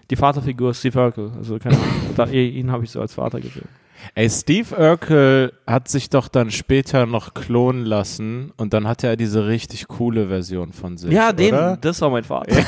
[0.09, 1.31] die Vaterfigur Steve Urkel.
[1.37, 1.87] Also keine Ahnung.
[2.15, 3.67] da, ihn habe ich so als Vater gesehen.
[4.15, 9.15] Ey, Steve Urkel hat sich doch dann später noch klonen lassen und dann hatte er
[9.15, 11.11] diese richtig coole Version von sich.
[11.11, 11.77] Ja, den, Oder?
[11.79, 12.55] das war mein Vater.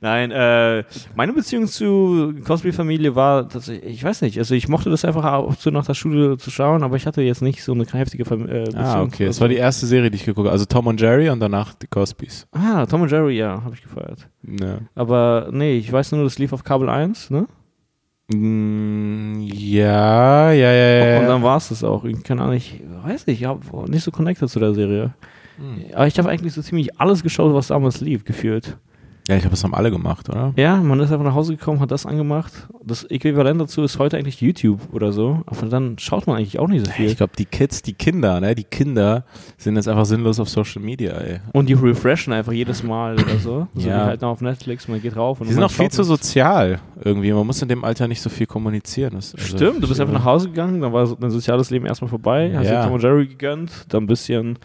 [0.00, 5.04] Nein, äh, meine Beziehung zu Cosby-Familie war, tatsächlich, ich weiß nicht, also ich mochte das
[5.04, 7.84] einfach auch so nach der Schule zu schauen, aber ich hatte jetzt nicht so eine
[7.84, 8.78] heftige Fam äh, Beziehung.
[8.82, 9.26] Ah, okay.
[9.26, 10.52] Das war die erste Serie, die ich geguckt habe.
[10.52, 12.46] Also Tom und Jerry und danach die Cosbys.
[12.52, 14.28] Ah, Tom und Jerry, ja, habe ich gefeiert.
[14.42, 14.78] Ja.
[14.94, 17.46] Aber nee, ich weiß nur, das lief auf Kabel 1, ne?
[18.32, 21.20] Mm, ja, ja, ja, ja.
[21.20, 22.04] Und dann war es das auch.
[22.04, 25.14] Ich kann auch nicht, weiß nicht, ich habe nicht so connected zu der Serie.
[25.56, 25.86] Hm.
[25.94, 28.76] Aber ich habe eigentlich so ziemlich alles geschaut, was damals lief, gefühlt.
[29.30, 30.52] Ja, ich glaube, das haben alle gemacht, oder?
[30.56, 32.52] Ja, man ist einfach nach Hause gekommen, hat das angemacht.
[32.84, 35.40] Das Äquivalent dazu ist heute eigentlich YouTube oder so.
[35.46, 37.06] Aber dann schaut man eigentlich auch nicht so viel.
[37.06, 39.24] Ich glaube, die Kids, die Kinder, ne, die Kinder
[39.56, 41.40] sind jetzt einfach sinnlos auf Social Media, ey.
[41.52, 43.66] Und die refreshen einfach jedes Mal oder so.
[43.74, 43.96] So Ja.
[44.04, 45.40] wie halt noch auf Netflix, man geht rauf.
[45.40, 47.32] Und Die sind auch viel zu sozial irgendwie.
[47.32, 49.12] Man muss in dem Alter nicht so viel kommunizieren.
[49.14, 52.08] Das, also- Stimmt, du bist einfach nach Hause gegangen, dann war dein soziales Leben erstmal
[52.08, 52.80] vorbei, hast Ja.
[52.80, 54.58] dir Tom und Jerry gegönnt, dann ein bisschen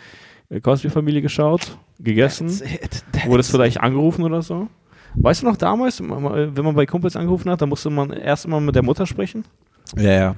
[0.49, 2.49] äh, Cosby-Familie geschaut, gegessen,
[3.25, 4.67] wurdest vielleicht angerufen oder so.
[5.15, 8.60] Weißt du noch damals, wenn man bei Kumpels angerufen hat, dann musste man erst mal
[8.60, 9.45] mit der Mutter sprechen.
[9.95, 10.36] Ja, ja.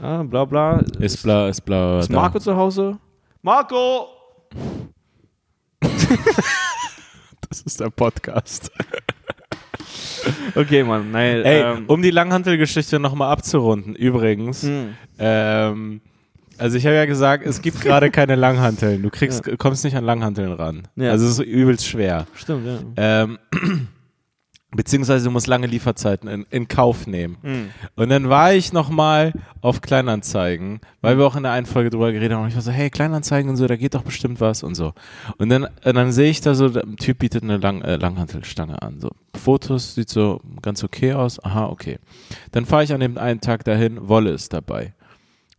[0.00, 0.82] Ah, bla bla.
[0.98, 2.00] Ist bla, ist bla.
[2.00, 2.14] Ist da.
[2.16, 2.98] Marco zu Hause?
[3.42, 4.06] Marco!
[7.50, 8.70] Das ist der Podcast.
[10.54, 11.42] Okay, Mann, nein.
[11.42, 14.64] Ey, ähm, um die Langhantelgeschichte nochmal abzurunden, übrigens.
[14.64, 14.88] mh.
[15.18, 16.00] Ähm,
[16.58, 19.02] also ich habe ja gesagt, es gibt gerade keine Langhanteln.
[19.02, 20.88] Du kriegst, kommst nicht an Langhanteln ran.
[20.96, 21.10] Ja.
[21.10, 22.26] Also es ist übelst schwer.
[22.34, 22.78] Stimmt, ja.
[22.96, 23.38] Ähm,
[24.70, 27.38] beziehungsweise du musst lange Lieferzeiten in, in Kauf nehmen.
[27.42, 27.70] Mhm.
[27.96, 32.12] Und dann war ich nochmal auf Kleinanzeigen, weil wir auch in der einen Folge drüber
[32.12, 32.42] geredet haben.
[32.42, 34.92] Und ich war so, hey, Kleinanzeigen und so, da geht doch bestimmt was und so.
[35.38, 38.82] Und dann, und dann sehe ich da so, der Typ bietet eine Lang, äh, Langhantelstange
[38.82, 39.00] an.
[39.00, 41.42] So Fotos, sieht so ganz okay aus.
[41.42, 41.98] Aha, okay.
[42.52, 44.92] Dann fahre ich an dem einen Tag dahin, Wolle ist dabei.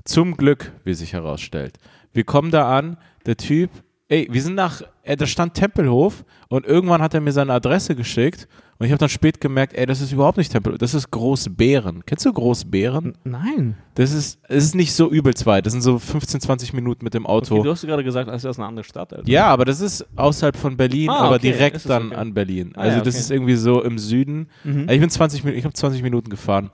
[0.06, 1.78] Zum Glück, wie sich herausstellt.
[2.14, 3.70] Wir kommen da an, der Typ,
[4.08, 7.96] ey, wir sind nach, äh, da stand Tempelhof und irgendwann hat er mir seine Adresse
[7.96, 8.48] geschickt
[8.80, 12.04] und ich habe dann spät gemerkt, ey, das ist überhaupt nicht Tempelhof, das ist Großbären.
[12.08, 13.14] Kennst du Großbären?
[13.24, 13.76] Nein.
[13.94, 17.14] Das ist, es ist nicht so übelst weit, das sind so 15, 20 Minuten mit
[17.14, 17.56] dem Auto.
[17.56, 19.14] Okay, du hast gerade gesagt, das ist eine andere Stadt.
[19.14, 19.30] Alter.
[19.30, 22.16] Ja, aber das ist außerhalb von Berlin, Ah, aber okay, direkt dann okay.
[22.16, 22.72] an Berlin.
[22.76, 23.22] Ah, Also ja, das okay.
[23.22, 24.48] ist irgendwie so im Süden.
[24.64, 24.90] Mhm.
[24.90, 26.72] Ich bin 20 Minuten, ich habe 20 Minuten gefahren.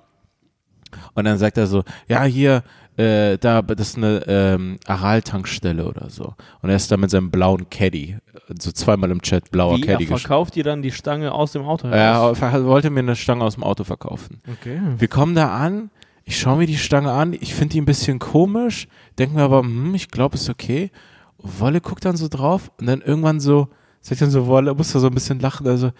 [1.13, 2.63] Und dann sagt er so, ja, hier,
[2.97, 6.33] äh, da, das ist eine ähm, Aral-Tankstelle oder so.
[6.61, 8.17] Und er ist da mit seinem blauen Caddy,
[8.59, 11.51] so zweimal im Chat blauer Wie, er Caddy gesch- verkauft dir dann die Stange aus
[11.51, 12.37] dem Auto Er heraus?
[12.39, 14.41] ver- wollte mir eine Stange aus dem Auto verkaufen.
[14.51, 14.79] Okay.
[14.97, 15.89] Wir kommen da an,
[16.23, 18.87] ich schaue mir die Stange an, ich finde die ein bisschen komisch,
[19.19, 20.91] denke mir aber, hm, ich glaube, ist okay.
[21.37, 23.67] Wolle guckt dann so drauf und dann irgendwann so,
[24.01, 25.91] sagt dann so, Wolle, muss da so ein bisschen lachen, also,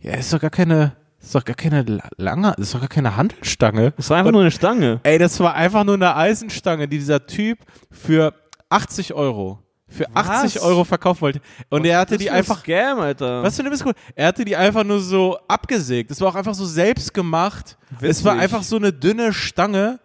[0.00, 0.92] ja, ist doch gar keine,
[1.26, 3.92] ist doch gar keine la- lange, ist doch gar keine Handelstange.
[3.96, 5.00] Das war einfach nur eine Stange.
[5.02, 7.58] Ey, das war einfach nur eine Eisenstange, die dieser Typ
[7.90, 8.34] für
[8.68, 9.58] 80 Euro,
[9.88, 10.62] für 80 Was?
[10.62, 11.40] Euro verkaufen wollte.
[11.70, 13.42] Und er hatte die einfach, Scam, Alter.
[13.42, 13.96] was für eine Missgeburt.
[14.14, 16.10] Er hatte die einfach nur so abgesägt.
[16.10, 17.76] Das war auch einfach so selbst gemacht.
[18.00, 18.42] Es war Witzig.
[18.44, 20.00] einfach so eine dünne Stange.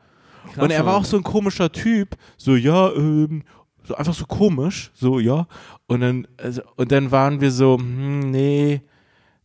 [0.54, 2.16] Krass, und er war auch so ein komischer Typ.
[2.38, 3.44] So, ja, ähm,
[3.84, 4.92] so einfach so komisch.
[4.94, 5.48] So, ja.
[5.88, 8.82] Und dann, also, und dann waren wir so, hm, nee.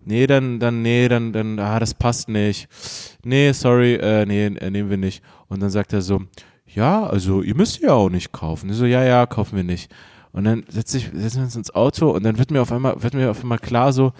[0.04, 2.68] Nee, dann, dann, nee, dann, dann, ah, das passt nicht.
[3.24, 5.22] Nee, sorry, äh, nee, äh, nehmen wir nicht.
[5.48, 6.22] Und dann sagt er so,
[6.66, 8.70] ja, also ihr müsst ja auch nicht kaufen.
[8.70, 9.90] Ich so, ja, ja, kaufen wir nicht.
[10.32, 13.00] Und dann setz ich, setzen wir uns ins Auto und dann wird mir auf einmal,
[13.02, 14.12] wird mir auf einmal klar so,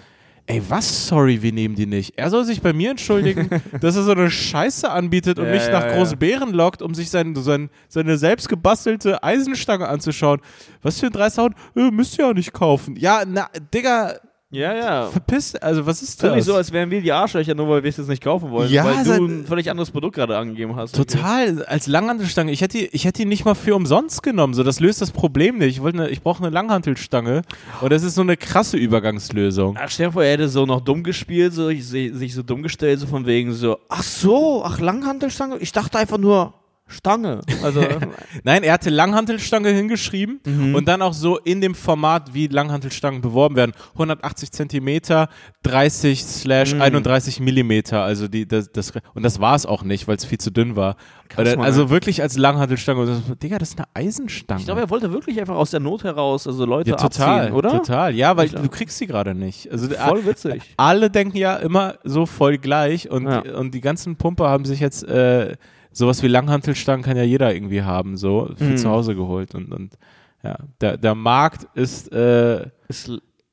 [0.47, 2.17] ey, was, sorry, wir nehmen die nicht.
[2.17, 3.49] Er soll sich bei mir entschuldigen,
[3.81, 5.97] dass er so eine Scheiße anbietet und Ja, mich ja, nach ja.
[5.97, 10.39] Großbären lockt, um sich sein, sein, seine selbst gebastelte Eisenstange anzuschauen.
[10.81, 12.95] Was für ein dreister Hund, äh, müsst ihr ja nicht kaufen.
[12.95, 14.13] Ja, na, Digga,
[14.55, 15.07] Ja, ja.
[15.07, 16.33] verpiss, also was ist das?
[16.35, 18.71] nicht so, als wären wir die Arschlöcher, nur weil wir es jetzt nicht kaufen wollen.
[18.71, 20.95] Ja, weil du ein völlig anderes Produkt gerade angegeben hast.
[20.95, 22.51] Total, als Langhantelstange.
[22.51, 24.53] Ich hätte, die- ich hätte die nicht mal für umsonst genommen.
[24.53, 25.75] So, das löst das Problem nicht.
[25.77, 27.41] Ich, wollte eine, ich brauche eine Langhantelstange.
[27.81, 29.75] Und das ist so eine krasse Übergangslösung.
[29.75, 32.63] Ja, stell dir vor, er hätte so noch dumm gespielt, so, ich, sich so dumm
[32.63, 35.57] gestellt, so von wegen so, ach so, ach Langhantelstange?
[35.59, 36.53] Ich dachte einfach nur,
[36.87, 37.41] Stange.
[37.63, 37.81] Also,
[38.43, 40.75] Nein, er hatte Langhantelstange hingeschrieben Mhm.
[40.75, 43.71] und dann auch so in dem Format, wie Langhantelstangen beworben werden.
[43.93, 45.29] 180 Zentimeter,
[45.63, 46.81] 30 slash Mhm.
[46.81, 48.03] 31 Millimeter.
[48.03, 50.75] Also die, das, das, und das war es auch nicht, weil es viel zu dünn
[50.75, 50.95] war.
[51.37, 51.89] Oder, Mann, also ey.
[51.89, 53.01] wirklich als Langhantelstange.
[53.01, 54.59] Und das, Digga, das ist eine Eisenstange.
[54.59, 57.55] ich glaube, er wollte wirklich einfach aus der Not heraus, also Leute ja, total, abziehen,
[57.55, 57.71] oder?
[57.71, 58.13] total.
[58.15, 59.71] Ja, weil Ich du kriegst sie gerade nicht.
[59.71, 60.61] Also Voll witzig.
[60.77, 63.39] alle denken ja immer so voll gleich und, Ja.
[63.55, 65.55] und die ganzen Pumper haben sich jetzt äh,
[65.97, 68.77] sowas wie Langhantelstangen kann ja jeder irgendwie haben, so für Mhm.
[68.77, 69.97] zu Hause geholt und, und
[70.43, 73.09] ja, der, der Markt ist äh, Ist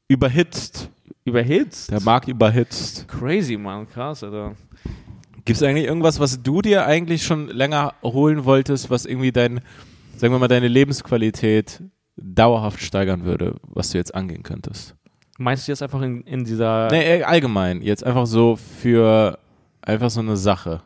[0.08, 0.90] überhitzt.
[1.24, 1.90] überhitzt.
[1.90, 3.06] Der Markt überhitzt.
[3.08, 3.88] Crazy, Mann.
[3.88, 4.54] Krass, Alter.
[5.44, 9.60] Gibt es eigentlich irgendwas, was du dir eigentlich schon länger holen wolltest, was irgendwie dein,
[10.16, 11.82] sagen wir mal, deine Lebensqualität
[12.16, 14.94] dauerhaft steigern würde, was du jetzt angehen könntest?
[15.38, 16.88] Meinst du jetzt einfach in, in dieser.
[16.90, 17.80] Nee, allgemein.
[17.82, 19.38] Jetzt einfach so für
[19.80, 20.82] einfach so eine Sache.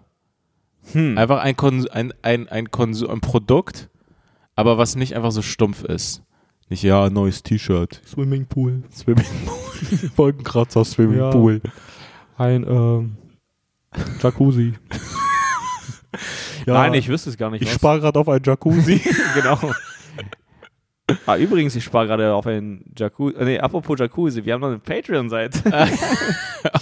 [0.93, 1.19] Hm.
[1.19, 3.89] Einfach ein, Kons ein, ein, ein, Konsum ein Produkt,
[4.55, 6.23] aber was nicht einfach so stumpf ist.
[6.69, 8.03] Nicht, ja, neues T-Shirt.
[8.07, 8.83] Swimmingpool.
[8.93, 10.11] Swimmingpool.
[10.17, 11.61] Wolkenkratzer, Swimmingpool.
[12.37, 13.17] Ein ähm,
[14.21, 14.75] Jacuzzi.
[16.67, 17.63] ja, Nein, ich wüsste es gar nicht.
[17.63, 19.01] ich spare gerade auf ein Jacuzzi.
[19.35, 19.59] genau.
[21.27, 23.37] Ah, übrigens, ich spare gerade auf ein Jacuzzi.
[23.45, 25.61] Nee, apropos Jacuzzi, wir haben noch eine Patreon-Seite.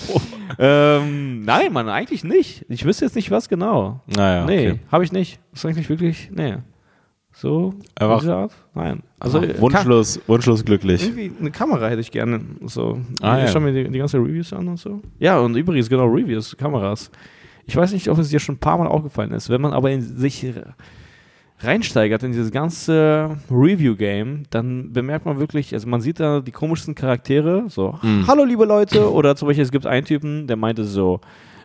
[0.59, 2.65] ähm, nein, Mann, eigentlich nicht.
[2.71, 4.01] Ich wüsste jetzt nicht, was genau.
[4.07, 4.81] Naja, nee, okay.
[4.91, 5.41] habe ich nicht.
[5.53, 6.57] Ist eigentlich wirklich, nee.
[7.33, 8.53] So, Einfach- Art?
[8.75, 9.03] Nein.
[9.19, 11.03] Also, Also, wunschlos, wunschlos glücklich.
[11.03, 12.41] irgendwie eine Kamera hätte ich gerne.
[12.65, 13.01] So.
[13.21, 13.49] Ah, ich ja.
[13.49, 15.03] schaue mir die, die ganzen Reviews an und so.
[15.19, 17.11] Ja, und übrigens, genau, Reviews, Kameras.
[17.67, 19.51] Ich weiß nicht, ob es dir schon ein paar Mal aufgefallen ist.
[19.51, 20.47] Wenn man aber in sich
[21.65, 26.95] reinsteigert in dieses ganze Review-Game, dann bemerkt man wirklich, also man sieht da die komischsten
[26.95, 28.27] Charaktere, so, Mhm.
[28.27, 31.21] hallo liebe Leute, oder zum Beispiel, es gibt einen Typen, der meinte so,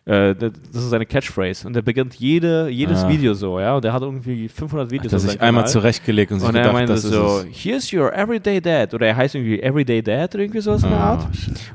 [0.10, 0.52] äh, das
[0.84, 3.10] ist seine Catchphrase und der beginnt jede, jedes Ah.
[3.10, 6.40] Video so, ja, und der hat irgendwie 500 Videos Hat er sich einmal zurechtgelegt und
[6.40, 7.64] sich Und er gedacht, meinte das ist so, es.
[7.64, 8.94] here's your everyday dad.
[8.94, 11.28] Oder er heißt irgendwie Everyday Dad oder irgendwie sowas in der Ah, Art.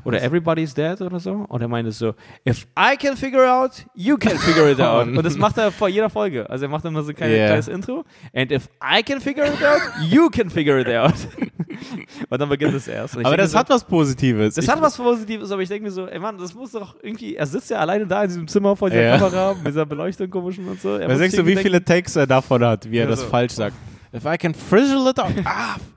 [0.03, 1.45] Oder Everybody's Dad oder so.
[1.47, 2.13] Und er meinte so,
[2.47, 5.07] if I can figure out, you can figure it out.
[5.15, 6.49] Und das macht er vor jeder Folge.
[6.49, 7.47] Also er macht immer so ein kleines, Yeah.
[7.47, 8.03] kleines Intro.
[8.33, 11.13] And if I can figure it out, you can figure it out.
[12.29, 13.17] Und dann beginnt es erst.
[13.17, 14.55] Aber das so, hat was Positives.
[14.55, 16.95] das Ich- hat was Positives, aber ich denke mir so, ey Mann, das muss doch
[17.01, 19.17] irgendwie, er sitzt ja alleine da in diesem Zimmer vor dieser Ja.
[19.17, 20.95] Kamera, mit dieser Beleuchtung komischen und so.
[20.95, 23.21] Er Was denkst du, wie irgendwie viele Takes er davon hat, wie er Ja, das
[23.21, 23.27] so.
[23.27, 23.75] falsch sagt?
[24.15, 25.31] If I can frizzle it out.
[25.43, 25.94] Ah, denken,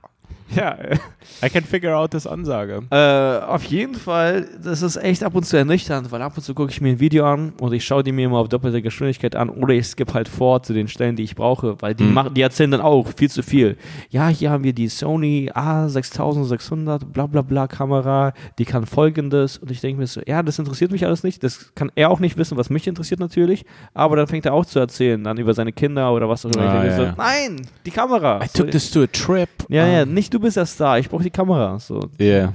[0.55, 0.77] Ja,
[1.45, 2.81] I can figure out this Ansage.
[2.89, 6.53] Äh, auf jeden Fall, das ist echt ab und zu ernüchternd, weil ab und zu
[6.53, 9.35] gucke ich mir ein Video an und ich schaue die mir immer auf doppelte Geschwindigkeit
[9.35, 12.13] an oder ich skippe halt vor zu den Stellen, die ich brauche, weil die, Mhm.
[12.13, 13.77] machen, die erzählen dann auch viel zu viel.
[14.09, 19.71] Ja, hier haben wir die Sony A6600 bla bla bla Kamera, die kann folgendes und
[19.71, 22.37] ich denke mir so, ja, das interessiert mich alles nicht, das kann er auch nicht
[22.37, 25.71] wissen, was mich interessiert natürlich, aber dann fängt er auch zu erzählen, dann über seine
[25.71, 26.63] Kinder oder was auch immer.
[26.69, 27.13] Ah, ja, so, ja.
[27.17, 28.39] nein, die Kamera.
[28.43, 29.49] I took this to a trip.
[29.67, 29.87] ja, Ah.
[29.87, 31.79] ja, nicht du bist der Star, ich brauche die Kamera.
[31.79, 32.53] So, Yeah.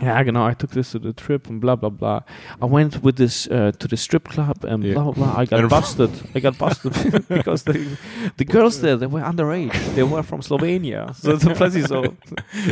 [0.00, 0.48] Ja, genau.
[0.48, 2.22] I took this to the trip and blah blah blah.
[2.60, 4.94] I went with this uh, to the strip club and Yeah.
[4.94, 5.42] blah blah blah.
[5.42, 6.10] I got busted.
[6.34, 6.92] I got busted
[7.28, 7.96] because the,
[8.36, 9.72] the girls there they were underage.
[9.94, 11.14] They were from Slovenia.
[11.14, 12.02] So, so plötzlich so.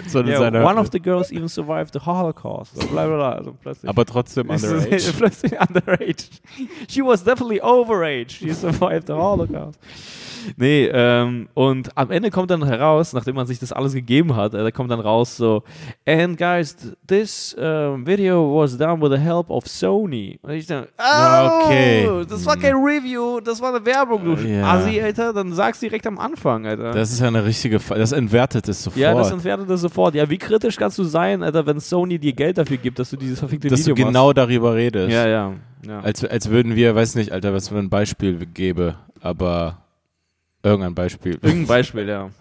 [0.09, 2.75] So Yeah, one of the girls even survived the Holocaust.
[2.75, 3.33] So blah blah blah.
[3.39, 3.89] Also plötzlich.
[3.89, 5.13] aber trotzdem underage.
[5.17, 6.29] plötzlich underage.
[6.89, 8.31] She was definitely overage.
[8.39, 9.79] She survived the Holocaust.
[10.57, 14.55] Nee, ähm, und am Ende kommt dann heraus, nachdem man sich das alles gegeben hat,
[14.55, 15.63] äh, da kommt dann raus so,
[16.05, 16.77] and guys,
[17.13, 20.39] this um, video was done with the help of Sony.
[20.43, 22.25] Und ich dann, oh, Ja, okay.
[22.29, 24.73] das war kein Review, das war eine Werbung, du Ja.
[24.73, 26.93] Assi, Alter, dann sag's direkt am Anfang, Alter.
[26.93, 29.01] Das ist ja eine richtige, Fa das entwertet es sofort.
[29.01, 30.15] ja, das entwertet das sofort.
[30.15, 33.17] Ja, wie kritisch kannst du sein, Alter, wenn Sony dir Geld dafür gibt, dass du
[33.17, 35.09] dieses verfickte dass Video du genau darüber redest.
[35.09, 35.15] machst?
[35.15, 35.53] Ja, ja.
[35.87, 36.01] ja.
[36.01, 39.79] Als, als würden wir, weiß nicht, Alter, was für ein Beispiel gebe, aber
[40.63, 41.39] irgendein Beispiel.
[41.43, 42.31] Irgendein Beispiel, ja.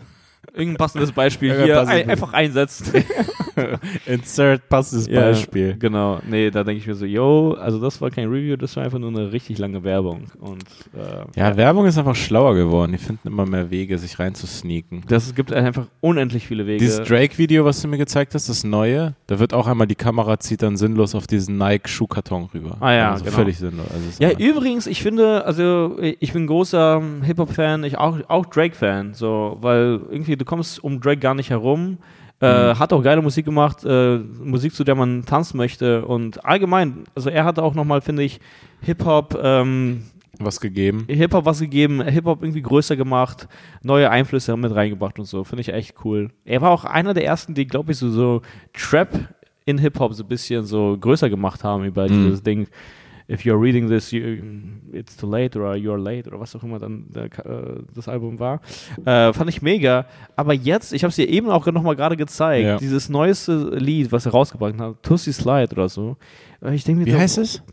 [0.53, 2.91] Irgendein passendes Beispiel hier passendes ein, einfach einsetzt.
[4.05, 5.75] Insert passendes Ja, Beispiel.
[5.77, 6.19] Genau.
[6.27, 8.99] Nee, da denke ich mir so, yo, also das war kein Review, das war einfach
[8.99, 10.25] nur eine richtig lange Werbung.
[10.39, 12.91] Und äh, Ja, Werbung ist einfach schlauer geworden.
[12.91, 15.03] Die finden immer mehr Wege, sich reinzusneaken.
[15.07, 16.79] das es gibt einfach unendlich viele Wege.
[16.79, 20.39] Dieses Drake-Video, was du mir gezeigt hast, das neue, da wird auch einmal die Kamera
[20.39, 22.77] zieht dann sinnlos auf diesen Nike-Schuhkarton rüber.
[22.81, 23.37] Ah ja, also genau.
[23.37, 23.87] Völlig sinnlos.
[23.89, 29.57] Also ja, übrigens, ich finde, also ich bin großer Hip-Hop-Fan, ich auch, auch Drake-Fan, so,
[29.61, 31.97] weil irgendwie du kommst um Drake gar nicht herum.
[32.41, 32.79] Äh, Mhm.
[32.79, 36.05] Hat auch geile Musik gemacht, äh, Musik, zu der man tanzen möchte.
[36.05, 38.39] Und allgemein, also er hat auch nochmal, finde ich,
[38.81, 40.03] Hip-Hop, ähm,
[40.39, 41.05] was gegeben.
[41.07, 43.47] Hip-Hop was gegeben, Hip-Hop irgendwie größer gemacht,
[43.83, 45.43] neue Einflüsse mit reingebracht und so.
[45.43, 46.31] Finde ich echt cool.
[46.43, 48.41] Er war auch einer der ersten, die, glaube ich, so, so
[48.73, 49.09] Trap
[49.65, 52.23] in Hip-Hop so ein bisschen so größer gemacht haben über Mhm.
[52.23, 52.67] dieses Ding.
[53.31, 54.37] If you're reading this, you,
[54.91, 58.39] it's too late oder you're late oder was auch immer dann der, äh, das Album
[58.39, 58.59] war.
[59.05, 60.05] Äh, fand ich mega.
[60.35, 62.77] Aber jetzt, ich habe es dir eben auch nochmal gerade gezeigt, Ja.
[62.77, 66.17] dieses neueste Lied, was er rausgebracht hat, Tussie Slide oder so.
[66.61, 67.63] Äh, Ich denke Wie heißt es?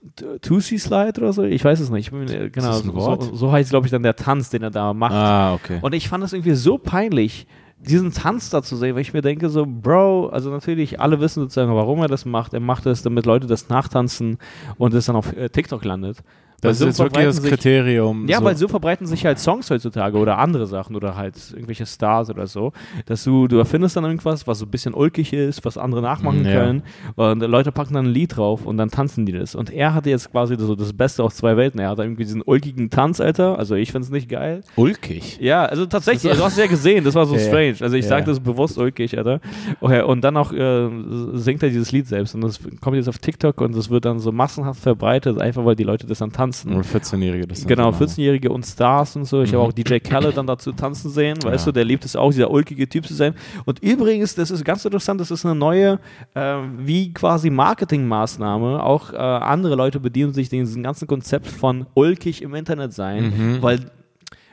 [0.43, 1.43] Tussie Slide oder so?
[1.45, 2.07] Ich weiß es nicht.
[2.07, 4.93] Ich bin, genau, das so, so heißt, glaube ich, dann der Tanz, den er da
[4.95, 5.13] macht.
[5.13, 5.79] Ah, okay.
[5.83, 7.47] Und ich fand es irgendwie so peinlich,
[7.81, 11.43] diesen Tanz da zu sehen, weil ich mir denke, so, Bro, also natürlich, alle wissen
[11.43, 12.55] sozusagen, warum er das macht.
[12.55, 14.39] Er macht es, damit Leute das nachtanzen
[14.79, 16.19] und es dann auf äh, TikTok landet.
[16.61, 18.27] Das so ist jetzt wirklich das sich- Kriterium.
[18.29, 18.45] Ja, so.
[18.45, 22.49] weil so verbreiten sich halt Songs heutzutage oder andere Sachen oder halt irgendwelche Stars oder
[22.49, 22.73] so,
[23.07, 26.45] dass du, du erfindest dann irgendwas, was so ein bisschen ulkig ist, was andere nachmachen
[26.45, 26.53] Ja.
[26.55, 26.83] können
[27.15, 29.55] und Leute packen dann ein Lied drauf und dann tanzen die das.
[29.55, 31.79] Und er hatte jetzt quasi so das Beste aus zwei Welten.
[31.79, 34.63] Er hatte irgendwie diesen ulkigen Tanz, Alter, also ich find's nicht geil.
[34.75, 35.39] ulkig.
[35.41, 37.77] Ja, also tatsächlich, du hast es ja gesehen, das war so Ja, strange.
[37.83, 38.09] Also ich Ja.
[38.09, 39.41] sage das bewusst ulkig, Alter.
[39.81, 40.89] Okay, und dann auch äh,
[41.35, 44.19] singt er dieses Lied selbst und das kommt jetzt auf TikTok und das wird dann
[44.19, 46.48] so massenhaft verbreitet, einfach weil die Leute das dann tanzen.
[46.67, 48.07] Oder 14-Jährige das Genau, so machen.
[48.09, 49.43] 14-Jährige und Stars und so.
[49.43, 49.69] Ich habe Mhm.
[49.69, 51.73] auch DJ Khaled dann dazu tanzen sehen, weißt Ja.
[51.73, 53.35] du, der liebt es auch, dieser ulkige Typ zu sein.
[53.65, 55.99] Und übrigens, das ist ganz interessant, das ist eine neue,
[56.35, 58.83] äh, wie quasi Marketingmaßnahme.
[58.83, 63.63] Auch äh, andere Leute bedienen sich diesem ganzen Konzept von ulkig im Internet sein, Mhm.
[63.63, 63.91] weil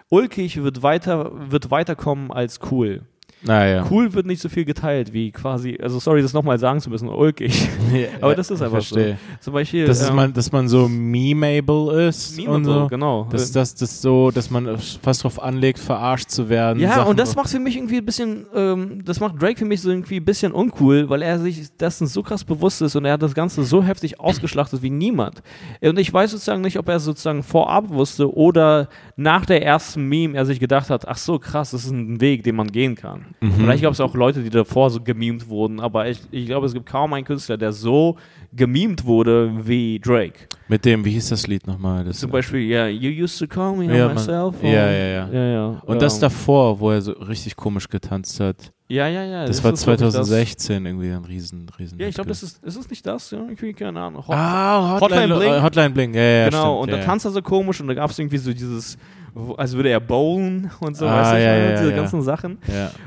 [0.09, 3.01] ulkig wird weiter, wird weiterkommen als cool.
[3.45, 3.85] Naja.
[3.89, 7.07] Cool wird nicht so viel geteilt wie quasi, also sorry, das nochmal sagen zu müssen,
[7.07, 7.69] ulkig.
[8.21, 8.95] Aber das ist einfach so.
[8.95, 9.17] verstehe.
[9.39, 9.85] Zum Beispiel.
[9.85, 12.87] Dass, es ähm, man, dass man so memeable ist Memeable, und so.
[12.87, 13.27] genau.
[13.29, 16.79] Dass das, das so, dass man fast drauf anlegt, verarscht zu werden.
[16.79, 19.65] Ja, Sachen und das macht für mich irgendwie ein bisschen, ähm, das macht Drake für
[19.65, 23.05] mich so irgendwie ein bisschen uncool, weil er sich dessen so krass bewusst ist und
[23.05, 25.43] er hat das Ganze so heftig ausgeschlachtet wie niemand.
[25.81, 30.35] Und ich weiß sozusagen nicht, ob er sozusagen vorab wusste oder nach der ersten Meme
[30.35, 33.34] er sich gedacht hat, ach so krass, das ist ein Weg, den man gehen kann.
[33.41, 33.51] Mhm.
[33.53, 36.73] Vielleicht gab es auch Leute, die davor so gemimt wurden, aber ich, ich glaube, es
[36.73, 38.15] gibt kaum einen Künstler, der so
[38.53, 40.47] gemimt wurde wie Drake.
[40.67, 42.05] Mit dem, wie hieß das Lied nochmal?
[42.05, 44.55] Das Zum Beispiel, ja, you used to call me Ja, on myself.
[44.63, 45.29] ja, ja, ja.
[45.31, 45.67] ja, ja.
[45.85, 48.71] Und das ähm, davor, wo er so richtig komisch getanzt hat.
[48.87, 49.45] Ja, ja, ja.
[49.45, 50.13] Das war ist, glaub ich, das.
[50.13, 51.99] 2016 irgendwie ein riesen, riesen.
[51.99, 53.31] Ja, ich glaube, das ist, ist es nicht das?
[53.31, 54.25] Ja, irgendwie, keine Ahnung.
[54.27, 55.49] Hot- Ah, Hotline Hotline, Bling.
[55.51, 55.63] Bling.
[55.63, 57.05] Hotline Bling, ja, ja, genau, stimmt, und ja, da ja.
[57.05, 58.97] tanzt er so komisch und da gab es irgendwie so dieses,
[59.57, 61.95] als würde er bowlen und so, Ah, weißt du, ja, diese ja.
[61.95, 62.57] ganzen Sachen.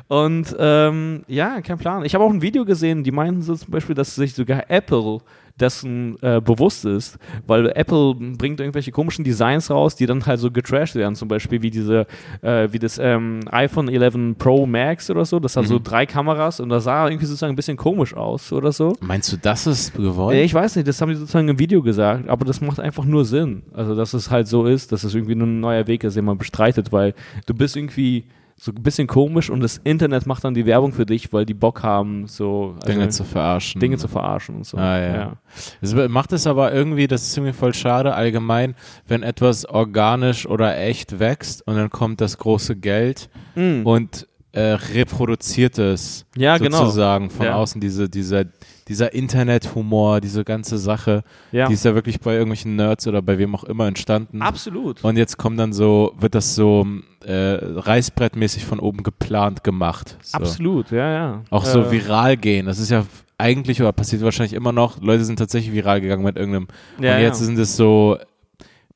[0.09, 2.05] Und ähm, ja, kein Plan.
[2.05, 5.21] Ich habe auch ein Video gesehen, die meinten so zum Beispiel, dass sich sogar Apple
[5.61, 10.51] dessen äh, bewusst ist, weil Apple bringt irgendwelche komischen Designs raus, die dann halt so
[10.51, 12.07] getrashed werden, zum Beispiel wie diese,
[12.43, 15.85] äh, wie das ähm, iPhone 11 Pro Max oder so, das hat so Mhm.
[15.85, 18.95] drei Kameras und das sah irgendwie sozusagen ein bisschen komisch aus oder so.
[19.01, 20.37] Meinst du, das ist gewollt?
[20.37, 23.05] Ja, ich weiß nicht, das haben die sozusagen im Video gesagt, aber das macht einfach
[23.05, 23.63] nur Sinn.
[23.73, 26.25] Also, dass es halt so ist, dass es irgendwie nur ein neuer Weg ist, den
[26.25, 27.15] man bestreitet, weil
[27.47, 28.25] du bist irgendwie
[28.61, 31.55] so ein bisschen komisch und das Internet macht dann die Werbung für dich, weil die
[31.55, 33.81] Bock haben, so also Dinge zu verarschen.
[33.81, 34.77] Dinge zu verarschen und so.
[34.79, 35.33] Ah, ja.
[35.81, 38.75] Es macht es aber irgendwie, das ist irgendwie voll schade, allgemein,
[39.07, 43.87] wenn etwas organisch oder echt wächst und dann kommt das große Geld Mhm.
[43.87, 44.77] und äh,
[45.13, 46.79] reproduziert es Ja, genau.
[46.85, 47.55] sozusagen von Ja.
[47.55, 48.45] außen, diese, dieser,
[48.89, 51.23] dieser Internethumor, diese ganze Sache,
[51.53, 51.67] Ja.
[51.69, 54.41] die ist ja wirklich bei irgendwelchen Nerds oder bei wem auch immer entstanden.
[54.43, 55.05] Absolut.
[55.05, 56.87] Und jetzt kommt dann so, wird das so
[57.25, 60.17] äh, reißbrettmäßig von oben geplant gemacht.
[60.23, 60.39] So.
[60.39, 61.43] Absolut, ja, ja.
[61.51, 62.67] Auch so Äh, viral gehen.
[62.67, 63.05] Das ist ja
[63.37, 65.01] eigentlich oder passiert wahrscheinlich immer noch.
[65.01, 66.69] Leute sind tatsächlich viral gegangen mit irgendeinem.
[67.01, 67.47] ja, und jetzt ja.
[67.47, 68.19] sind es so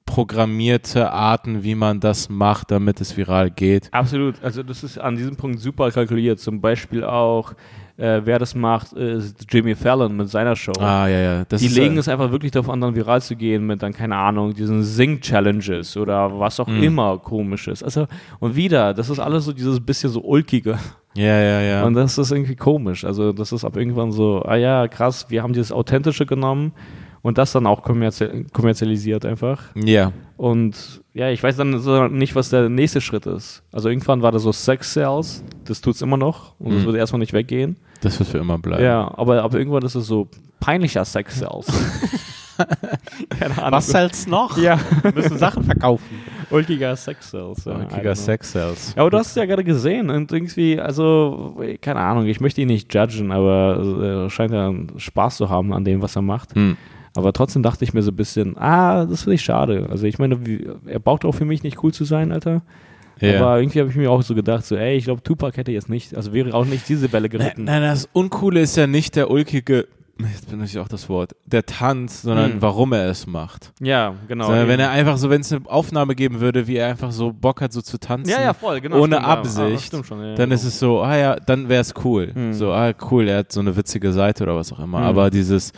[0.05, 3.89] programmierte Arten, wie man das macht, damit es viral geht.
[3.93, 4.43] Absolut.
[4.43, 6.41] Also, das ist an diesem Punkt super kalkuliert.
[6.41, 7.55] Zum Beispiel auch,
[7.97, 10.73] äh, wer das macht, ist Jimmy Fallon mit seiner Show.
[10.79, 11.45] Ah, ja, ja.
[11.49, 13.83] Das die ist, legen äh, es einfach wirklich darauf an, dann viral zu gehen mit
[13.83, 16.83] dann, keine Ahnung, diesen Sing-Challenges oder was auch Mhm.
[16.83, 17.83] immer komisches.
[17.83, 18.07] Also,
[18.41, 20.79] und wieder, das ist alles so dieses bisschen so ulkige.
[21.15, 21.85] Ja, ja, ja.
[21.85, 23.05] Und das ist irgendwie komisch.
[23.05, 26.73] Also, das ist ab irgendwann so, ah ja, krass, wir haben dieses Authentische genommen
[27.23, 29.63] und das dann auch kommerzi kommerzialisiert einfach.
[29.75, 30.13] ja.
[30.37, 33.63] Und ja, ich weiß dann so nicht, was der nächste Schritt ist.
[33.71, 36.87] Also, irgendwann war das so Sex Sales, das tut es immer noch und das Mhm.
[36.87, 37.77] wird erstmal nicht weggehen.
[38.01, 38.83] Das wird für immer bleiben.
[38.83, 40.27] Ja, aber, aber irgendwann ist es so
[40.59, 41.67] peinlicher Sex Sales.
[43.39, 43.81] Keine Ahnung.
[43.81, 44.57] hält's noch?
[44.59, 46.05] Ja, Wir müssen Sachen verkaufen.
[46.51, 47.65] ulkiger Sex Sales.
[47.65, 48.15] ja, Ulkiger.
[48.15, 48.95] Sex Sales.
[48.97, 52.61] Ja, aber du hast es ja gerade gesehen und irgendwie, also, keine Ahnung, ich möchte
[52.61, 56.55] ihn nicht judgen, aber er scheint ja Spaß zu haben an dem, was er macht.
[56.55, 56.77] Hm.
[57.15, 59.87] Aber trotzdem dachte ich mir so ein bisschen, ah, das finde ich schade.
[59.91, 62.63] Also ich meine, wie, er braucht auch für mich nicht cool zu sein, Alter.
[63.21, 63.41] Ja.
[63.41, 65.89] Aber irgendwie habe ich mir auch so gedacht, so, ey, ich glaube, Tupac hätte jetzt
[65.89, 67.65] nicht, also wäre auch nicht diese Nein, geritten.
[67.65, 69.87] nein, das Uncoole ist ja nicht der ulkige,
[70.19, 72.63] jetzt benutze ich auch das Wort, der Tanz, sondern Hm.
[72.63, 73.73] warum er es macht.
[73.81, 74.47] Ja, genau.
[74.47, 77.33] sondern wenn er einfach so, wenn es eine Aufnahme geben würde, wie er einfach so
[77.33, 78.97] Bock hat, so zu tanzen, ja, ja, voll, genau.
[78.97, 79.29] ohne stimmt, ja.
[79.29, 80.55] Ah, Absicht, stimmt schon, ja, dann ja.
[80.55, 82.31] ist es so, ah ja, dann wäre es cool.
[82.35, 82.53] Hm.
[82.53, 84.99] So, ah cool, er hat so eine witzige Seite oder was auch immer.
[84.99, 85.07] Hm.
[85.07, 85.73] Aber dieses,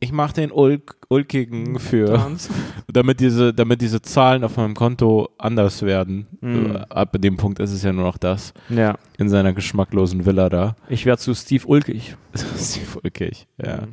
[0.00, 2.48] ich mache den Ulk, ulkigen für, Tanz.
[2.92, 6.26] damit diese, damit diese Zahlen auf meinem Konto anders werden.
[6.42, 10.48] Äh, Ab dem Punkt ist es ja nur noch das Ja, in seiner geschmacklosen Villa
[10.48, 10.76] da.
[10.88, 12.16] ich werde zu Steve Ulkig.
[12.56, 13.88] Steve Ulkig, ja.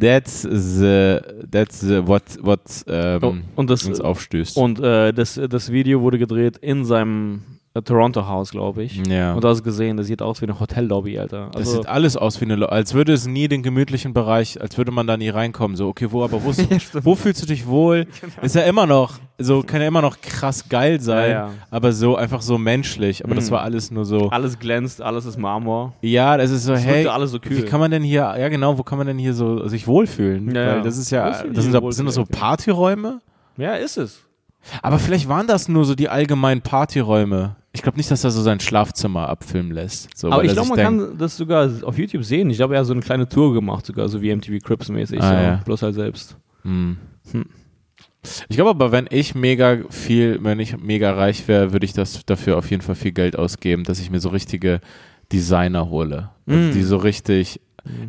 [0.00, 1.18] That's the,
[1.50, 4.56] that's the, what, what ähm, Oh, und das, uns aufstößt.
[4.56, 7.42] und äh, das, das Video wurde gedreht in seinem
[7.74, 8.96] äh, Toronto-Haus, glaube ich.
[9.06, 9.32] ja.
[9.34, 11.46] Und du hast gesehen, das sieht aus wie eine Hotellobby, Alter.
[11.52, 14.60] Das Also, sieht alles aus wie eine, Lo als würde es nie den gemütlichen Bereich,
[14.60, 15.76] als würde man da nie reinkommen.
[15.76, 18.06] So, okay, wo, aber wo, Ja, wo fühlst du dich wohl?
[18.42, 21.50] Ist ja immer noch, so, kann ja immer noch krass geil sein, Ja, ja.
[21.70, 23.24] aber so einfach so menschlich.
[23.24, 23.54] Aber das Mhm.
[23.54, 25.94] war alles nur so, alles glänzt, alles ist Marmor.
[26.02, 27.56] ja, das ist so, Es hey, alles so kühl.
[27.58, 30.54] wie kann man denn hier, ja genau, wo kann man denn hier so sich wohlfühlen?
[30.54, 32.24] Ja, Weil das ist ja, das sind, sind das so?
[32.24, 33.20] Partyräume?
[33.56, 34.20] Ja, ist es.
[34.80, 37.56] Aber vielleicht waren das nur so die allgemeinen Partyräume.
[37.74, 40.16] Ich glaube nicht, dass er so sein Schlafzimmer abfilmen lässt.
[40.16, 42.50] So, Aber ich glaube, man kann das sogar auf YouTube sehen.
[42.50, 45.20] Ich glaube, er hat so eine kleine Tour gemacht, sogar so wie MTV Crips mäßig.
[45.22, 45.34] Ah, so.
[45.34, 45.60] ja.
[45.64, 46.36] Bloß halt selbst.
[46.62, 46.98] Hm.
[47.30, 47.46] Hm.
[48.48, 52.24] Ich glaube aber, wenn ich mega viel, wenn ich mega reich wäre, würde ich das
[52.24, 54.80] dafür auf jeden Fall viel Geld ausgeben, dass ich mir so richtige
[55.32, 56.30] Designer hole.
[56.46, 56.72] Mm.
[56.72, 57.60] Die so richtig.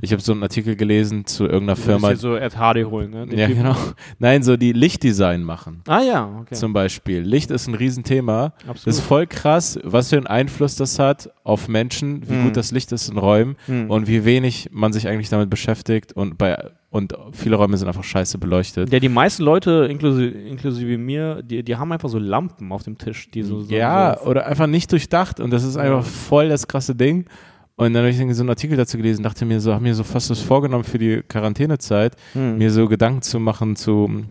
[0.01, 2.09] Ich habe so einen Artikel gelesen zu irgendeiner Firma.
[2.11, 3.25] Du so Ed Hardy holen, ne?
[3.25, 3.63] Den Ja, Typen.
[3.63, 3.75] genau.
[4.19, 5.81] Nein, so die Lichtdesign machen.
[5.87, 6.55] Ah ja, okay.
[6.55, 7.21] Zum Beispiel.
[7.21, 8.53] Licht ist ein Riesenthema.
[8.67, 8.87] Absolut.
[8.87, 12.43] Das ist voll krass, was für einen Einfluss das hat auf Menschen, wie Mhm.
[12.45, 13.89] gut das Licht ist in Räumen Mhm.
[13.89, 18.03] und wie wenig man sich eigentlich damit beschäftigt und bei und viele Räume sind einfach
[18.03, 18.93] scheiße beleuchtet.
[18.93, 22.99] Ja, die meisten Leute, inklusive, inklusive mir, die, die haben einfach so Lampen auf dem
[22.99, 23.31] Tisch.
[23.31, 26.67] Die so, so, Ja, so oder einfach nicht durchdacht und das ist einfach voll das
[26.67, 27.25] krasse Ding.
[27.75, 30.03] Und dann habe ich so einen Artikel dazu gelesen, dachte mir so, habe mir so
[30.03, 32.57] fast das vorgenommen für die Quarantänezeit, Hm.
[32.59, 34.23] mir so Gedanken zu machen zu,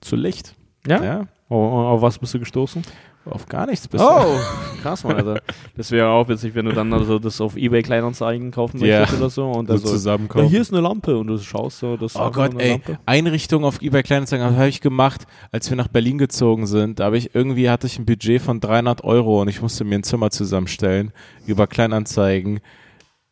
[0.00, 0.54] zu Licht.
[0.86, 1.04] ja?
[1.04, 2.82] Ja, oh, auf was bist du gestoßen?
[3.28, 4.06] auf gar nichts bisher.
[4.08, 4.36] Oh,
[4.82, 5.40] krass, Mann, Alter.
[5.76, 9.30] Das wäre auch witzig, wenn du dann also das auf Ebay Kleinanzeigen kaufen möchtest oder
[9.30, 10.48] so und dann so so, ja, zusammenkaufen.
[10.48, 12.98] hier ist eine Lampe und du schaust so, das Oh Gott, ey, Lampe.
[13.04, 17.00] Einrichtung auf eBay Kleinanzeigen habe ich gemacht, als wir nach Berlin gezogen sind.
[17.00, 19.96] Da habe ich irgendwie hatte ich ein Budget von 300 Euro und ich musste mir
[19.96, 21.10] ein Zimmer zusammenstellen
[21.46, 22.60] über Kleinanzeigen.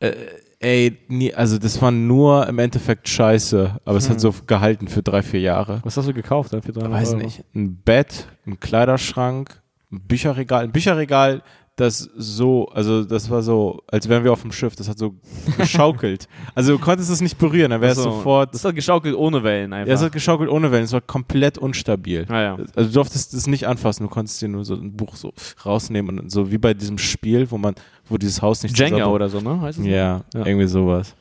[0.05, 0.15] Äh,
[0.61, 4.13] ey, nie, also das war nur im Endeffekt Scheiße, aber es Hm.
[4.15, 5.81] hat so gehalten für drei, vier Jahre.
[5.85, 7.23] Was hast du gekauft dann für 300 Weiß Euro?
[7.23, 9.61] nicht, ein Bett, ein Kleiderschrank,
[9.93, 11.43] ein Bücherregal, ein Bücherregal,
[11.77, 15.15] das so, also das war so, als wären wir auf dem Schiff, das hat so
[15.59, 16.29] geschaukelt.
[16.55, 19.73] also du konntest es nicht berühren, dann wäre es sofort, Das hat geschaukelt ohne Wellen
[19.73, 19.89] einfach.
[19.89, 22.27] ja, es hat geschaukelt ohne Wellen, es war komplett unstabil.
[22.29, 22.57] ah, ja.
[22.77, 25.33] Also du durftest es nicht anfassen, du konntest dir nur so ein Buch so
[25.65, 27.75] rausnehmen und so wie bei diesem Spiel, wo man,
[28.09, 29.61] wo dieses Haus nicht Jenga oder so, ne?
[29.61, 29.85] Heißt es?
[29.87, 30.47] Ja, Ja.
[30.47, 31.15] irgendwie sowas.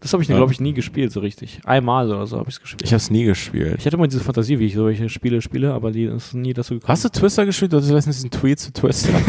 [0.00, 0.36] Das habe ich, Ja.
[0.36, 1.60] glaube ich, nie gespielt, so richtig.
[1.64, 2.82] Einmal oder so habe ich es gespielt.
[2.84, 3.76] Ich habe es nie gespielt.
[3.78, 6.74] Ich hatte immer diese Fantasie, wie ich solche Spiele spiele, aber die ist nie dazu
[6.74, 6.88] gekommen.
[6.88, 7.72] Hast du Twister gespielt?
[7.72, 9.12] Du hast letztens diesen Tweet zu Twister.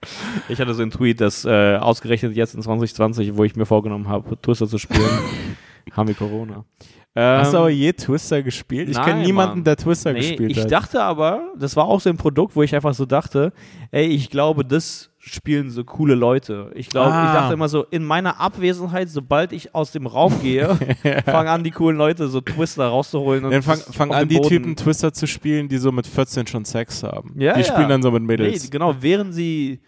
[0.48, 4.08] Ich hatte so einen Tweet, dass äh, ausgerechnet jetzt in 2020, wo ich mir vorgenommen
[4.08, 5.02] habe, Twister zu spielen,
[5.92, 6.64] haben wir Corona.
[7.16, 8.88] Ähm, Hast du aber je Twister gespielt?
[8.88, 9.64] Ich kenne niemanden, Mann.
[9.64, 10.70] der Twister nee, gespielt ich hat.
[10.70, 13.52] dachte aber, das war auch so ein Produkt, wo ich einfach so dachte,
[13.90, 16.70] ey, ich glaube, das spielen so coole Leute.
[16.74, 17.26] Ich glaube, Ah.
[17.26, 20.74] ich dachte immer so, in meiner Abwesenheit, sobald ich aus dem Raum gehe,
[21.24, 23.44] fangen an, die coolen Leute so Twister rauszuholen.
[23.44, 26.46] Und Dann fang, das fang an, die Typen Twister zu spielen, die so mit 14
[26.46, 27.34] schon Sex haben.
[27.38, 27.66] Ja, die ja.
[27.66, 28.70] spielen dann so mit Nee, Mädels.
[28.70, 29.80] genau, während sie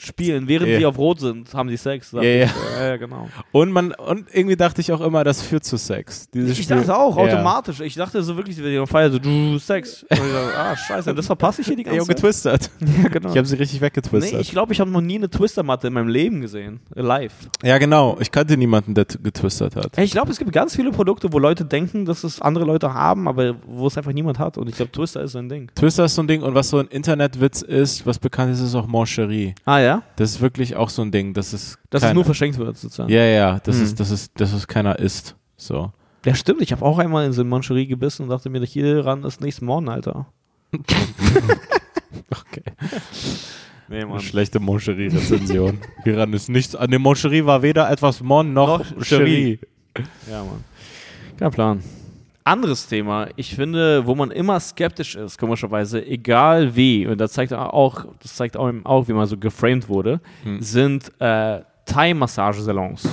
[0.00, 0.78] spielen, während Ja.
[0.78, 2.12] sie auf Rot sind, haben sie Sex.
[2.12, 2.46] Ja, ja.
[2.78, 3.28] ja, ja, genau.
[3.50, 6.30] Und man und irgendwie dachte ich auch immer, das führt zu Sex.
[6.30, 6.76] Dieses Ich Spiel.
[6.76, 7.80] dachte auch, automatisch.
[7.80, 10.04] Ich dachte so wirklich, wenn die auf Feier so, du Sex.
[10.04, 12.16] Und ich dachte, ah, scheiße, das verpasse ich hier die Ey, ganze Zeit.
[12.16, 12.70] getwistert.
[13.02, 13.30] Ja, genau.
[13.30, 14.40] Ich habe sie richtig Nee, weggetwistet.
[14.40, 16.80] ich glaube, ich habe noch nie eine Twister-Matte in meinem Leben gesehen.
[16.94, 17.32] Live.
[17.62, 18.16] ja, genau.
[18.20, 19.98] Ich kannte niemanden, der getwistert hat.
[19.98, 23.28] Ich glaube, es gibt ganz viele Produkte, wo Leute denken, dass es andere Leute haben,
[23.28, 24.58] aber wo es einfach niemand hat.
[24.58, 25.70] Und ich glaube, Twister ist so ein Ding.
[25.74, 28.74] Twister ist so ein Ding und was so ein Internetwitz ist, was bekannt ist, ist
[28.74, 29.54] auch Moncherie.
[29.64, 29.87] Ah, ja?
[30.16, 32.76] Das ist wirklich auch so ein Ding, dass es Dass es kein- nur verschenkt wird,
[32.76, 33.10] sozusagen.
[33.12, 33.84] Ja, ja, das Hm.
[33.84, 35.34] ist das ist das ist keiner isst.
[35.56, 35.92] So.
[36.24, 36.62] Ja, stimmt.
[36.62, 39.40] Ich habe auch einmal in so eine Mancherie gebissen und dachte mir, hier ran ist
[39.40, 40.26] nächsten Morgen, Alter.
[42.30, 42.62] Okay.
[43.90, 45.78] Nee, Eine schlechte Moncherie-Rezension.
[46.04, 46.76] Hieran ist nichts.
[46.76, 49.58] An dem Moncherie war weder etwas Mon noch, Noch Cherie.
[50.30, 50.62] Ja, Mann.
[51.38, 51.82] Kein Plan.
[52.48, 57.52] Anderes Thema, ich finde, wo man immer skeptisch ist, komischerweise, egal wie, und das zeigt
[57.52, 60.60] auch, das zeigt auch, wie man so geframed wurde, Hm.
[60.62, 63.08] sind äh, Thai-Massagesalons.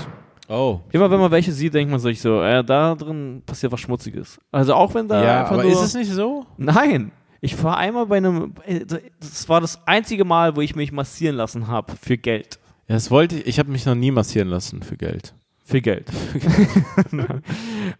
[0.48, 0.80] Oh.
[0.92, 4.40] Immer wenn man welche sieht, denkt man sich so, äh, da drin passiert was Schmutziges.
[4.52, 6.46] Also auch wenn da ja, einfach aber ist es nicht so?
[6.58, 7.12] Nein,
[7.42, 8.54] ich war einmal bei einem,
[9.20, 12.60] das war das einzige Mal, wo ich mich massieren lassen habe für Geld.
[12.88, 13.48] Ja, das wollte ich.
[13.48, 15.34] Ich habe mich noch nie massieren lassen für Geld.
[15.68, 16.08] Für Geld.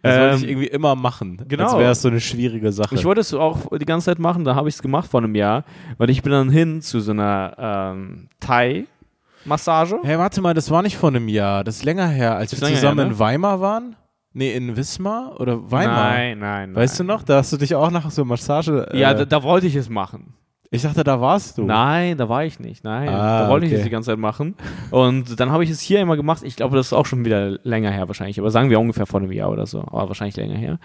[0.02, 1.42] Das wollte ich Ähm, irgendwie immer machen.
[1.48, 1.64] genau.
[1.64, 2.94] Als wäre es so eine schwierige Sache.
[2.94, 5.34] Ich wollte es auch die ganze Zeit machen, da habe ich es gemacht vor einem
[5.34, 5.64] Jahr,
[5.98, 7.54] weil ich bin dann hin zu so einer
[7.94, 9.96] ähm, Thai-Massage.
[10.02, 11.64] hey, warte mal, das war nicht vor einem Jahr.
[11.64, 13.12] Das ist länger her, als Ist wir zusammen her, ne?
[13.12, 13.96] in Weimar waren.
[14.32, 16.10] Nee, in Wismar oder Weimar?
[16.10, 18.86] Nein, nein, Weißt du noch, da hast du dich auch nach so Massage.
[18.92, 20.34] Äh, Ja, da, da wollte ich es machen.
[20.76, 21.64] Ich dachte, da warst du.
[21.64, 22.84] Nein, da war ich nicht.
[22.84, 23.78] Nein, Ah, da wollte ich okay.
[23.80, 24.54] es die ganze Zeit machen.
[24.90, 26.42] Und dann habe ich es hier immer gemacht.
[26.44, 28.38] Ich glaube, das ist auch schon wieder länger her wahrscheinlich.
[28.38, 29.80] Aber sagen wir ungefähr vor einem Jahr oder so.
[29.80, 30.78] Aber wahrscheinlich länger her.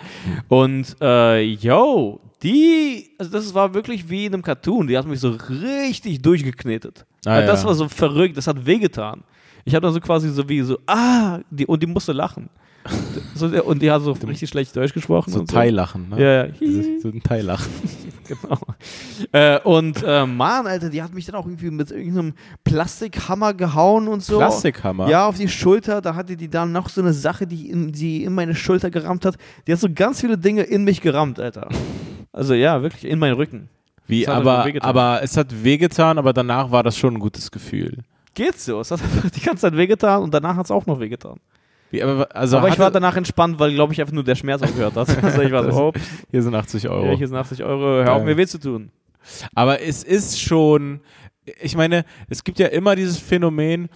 [0.48, 4.88] Und äh, yo, die, also das war wirklich wie in einem Cartoon.
[4.88, 7.06] Die hat mich so richtig durchgeknetet.
[7.26, 7.68] Ah, Also das ja.
[7.68, 8.38] war so verrückt.
[8.38, 9.24] Das hat wehgetan.
[9.66, 12.50] Ich habe dann so quasi so wie so, ah, die, und die musste lachen.
[13.36, 15.32] so, und die hat so richtig schlecht Deutsch gesprochen.
[15.32, 16.22] So und Thai-Lachen, ne?
[16.22, 17.00] Ja, ja.
[17.00, 17.72] So ein Thai-Lachen.
[18.28, 18.60] Genau.
[19.34, 22.34] Äh, und äh, Mann, Alter, die hat mich dann auch irgendwie mit irgendeinem
[22.64, 24.38] Plastikhammer gehauen und so.
[24.38, 25.10] Plastikhammer?
[25.10, 26.00] Ja, auf die Schulter.
[26.00, 29.26] Da hatte die dann noch so eine Sache, die in, die in meine Schulter gerammt
[29.26, 29.36] hat.
[29.68, 31.68] Die hat so ganz viele Dinge in mich gerammt, Alter.
[32.32, 33.68] Also ja, wirklich in meinen Rücken.
[34.08, 37.98] Wie, aber, aber es hat wehgetan, aber danach war das schon ein gutes Gefühl.
[38.34, 38.80] Geht's so?
[38.80, 41.38] Es hat einfach die ganze Zeit wehgetan und danach hat es auch noch wehgetan.
[41.90, 44.62] Wie, aber also Aber ich war danach entspannt, weil, glaube ich, einfach nur der Schmerz
[44.62, 45.10] aufgehört hat.
[45.24, 45.94] Also ich war so, oh,
[46.32, 47.06] hier sind 80 Euro.
[47.08, 48.92] ja, hier sind 80 Euro, hör auf mir weh zu tun.
[49.54, 51.02] Aber es ist schon,
[51.62, 53.90] ich meine, es gibt ja immer dieses Phänomen,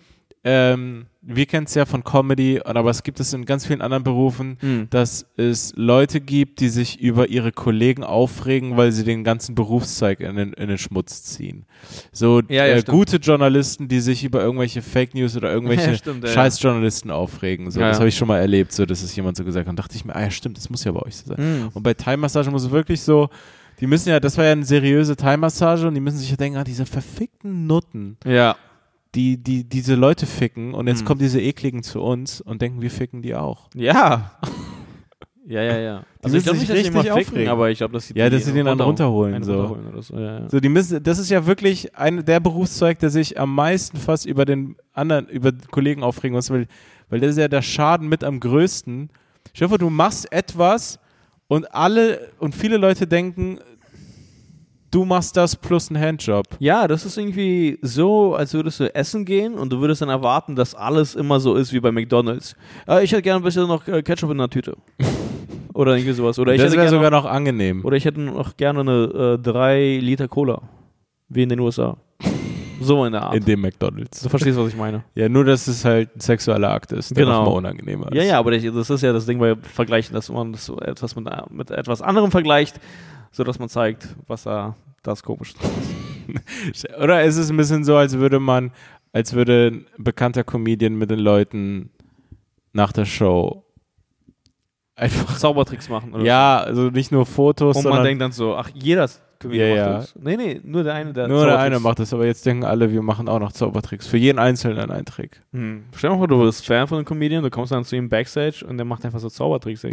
[0.48, 4.04] ähm, wir kennen es ja von Comedy, aber es gibt es in ganz vielen anderen
[4.04, 4.88] Berufen, Hm.
[4.92, 10.20] dass es Leute gibt, die sich über ihre Kollegen aufregen, weil sie den ganzen Berufszweig
[10.20, 11.66] in den, in den Schmutz ziehen.
[12.12, 15.98] So Ja, ja, äh, gute Journalisten, die sich über irgendwelche Fake News oder irgendwelche Ja,
[15.98, 16.28] stimmt.
[16.30, 17.72] Scheißjournalisten aufregen.
[17.72, 19.72] So, das habe ich schon mal erlebt, so dass es jemand so gesagt hat.
[19.72, 21.38] Und dachte ich mir, ah ja, stimmt, das muss ja bei euch so sein.
[21.38, 21.70] Hm.
[21.74, 23.30] Und bei Thai-Massage muss es wirklich so,
[23.80, 26.58] die müssen ja, das war ja eine seriöse Thai-Massage und die müssen sich ja denken,
[26.60, 28.56] ah, diese verfickten Nutten, Ja.
[29.16, 31.06] Die, die diese Leute ficken und jetzt Hm.
[31.08, 33.70] kommen diese ekligen zu uns und denken, wir ficken die auch.
[33.76, 34.32] Ja.
[35.48, 36.04] Ja, ja, ja.
[36.24, 37.50] Also müssen ich glaube nicht, dass die richtig immer ficken, aufregen.
[37.50, 39.54] aber ich glaube, dass sie Ja, dass sie den dann runterholen, so.
[39.66, 40.18] runterholen so.
[40.18, 40.50] Ja, ja.
[40.50, 44.26] So, die müssen, das ist ja wirklich ein, der Berufszweig, der sich am meisten fast
[44.26, 46.66] über den anderen, über Kollegen aufregen muss, weil,
[47.10, 49.12] weil das ist ja der Schaden mit am größten.
[49.54, 50.98] Ich hoffe, du machst etwas
[51.48, 53.60] und alle und viele Leute denken,
[54.96, 56.46] du machst das plus einen Handjob.
[56.60, 60.56] Ja, das ist irgendwie so, als würdest du essen gehen und du würdest dann erwarten,
[60.56, 62.56] dass alles immer so ist wie bei McDonalds.
[62.88, 64.78] Äh, ich hätte gerne ein bisschen noch äh, Ketchup in der Tüte.
[65.74, 66.40] Oder irgendwie sowas.
[66.40, 67.84] Oder ich das hätte wäre sogar noch, noch angenehm.
[67.84, 70.62] oder ich hätte noch gerne eine äh, 3 Liter Cola.
[71.28, 71.98] Wie in den USA.
[72.80, 73.36] So in der Art.
[73.36, 74.22] In dem McDonalds.
[74.22, 75.04] du verstehst, was ich meine.
[75.16, 77.40] Ja, nur, dass es halt ein sexueller Akt ist, der Genau.
[77.40, 78.16] nochmal unangenehmer ist.
[78.16, 80.80] Ja, ja, aber das das ist ja das Ding bei Vergleichen, dass man das so
[80.80, 82.80] etwas mit, mit etwas anderem vergleicht,
[83.36, 85.72] sodass man zeigt, was da das komisch dran
[86.72, 86.90] ist.
[87.02, 88.72] Oder ist es ein bisschen so, als würde man,
[89.12, 91.90] als würde ein bekannter Comedian mit den Leuten
[92.72, 93.66] nach der Show
[94.96, 96.14] einfach, Zaubertricks machen.
[96.14, 97.90] Oder ja, also nicht nur Fotos, so.
[97.90, 99.10] Und man denkt dann so, ach, jeder
[99.46, 99.98] Comedian Ja, macht ja.
[100.00, 100.16] das.
[100.22, 102.92] Nee, nee, nur der eine, der nur der eine macht das, aber jetzt denken alle,
[102.92, 104.08] wir machen auch noch Zaubertricks.
[104.08, 105.42] Für jeden Einzelnen ein Trick.
[105.54, 105.84] Hm.
[105.96, 108.10] Stell dir mal vor, du bist Fan von einem Comedian, du kommst dann zu ihm
[108.10, 109.82] Backstage und der macht einfach so Zaubertricks.
[109.82, 109.90] So,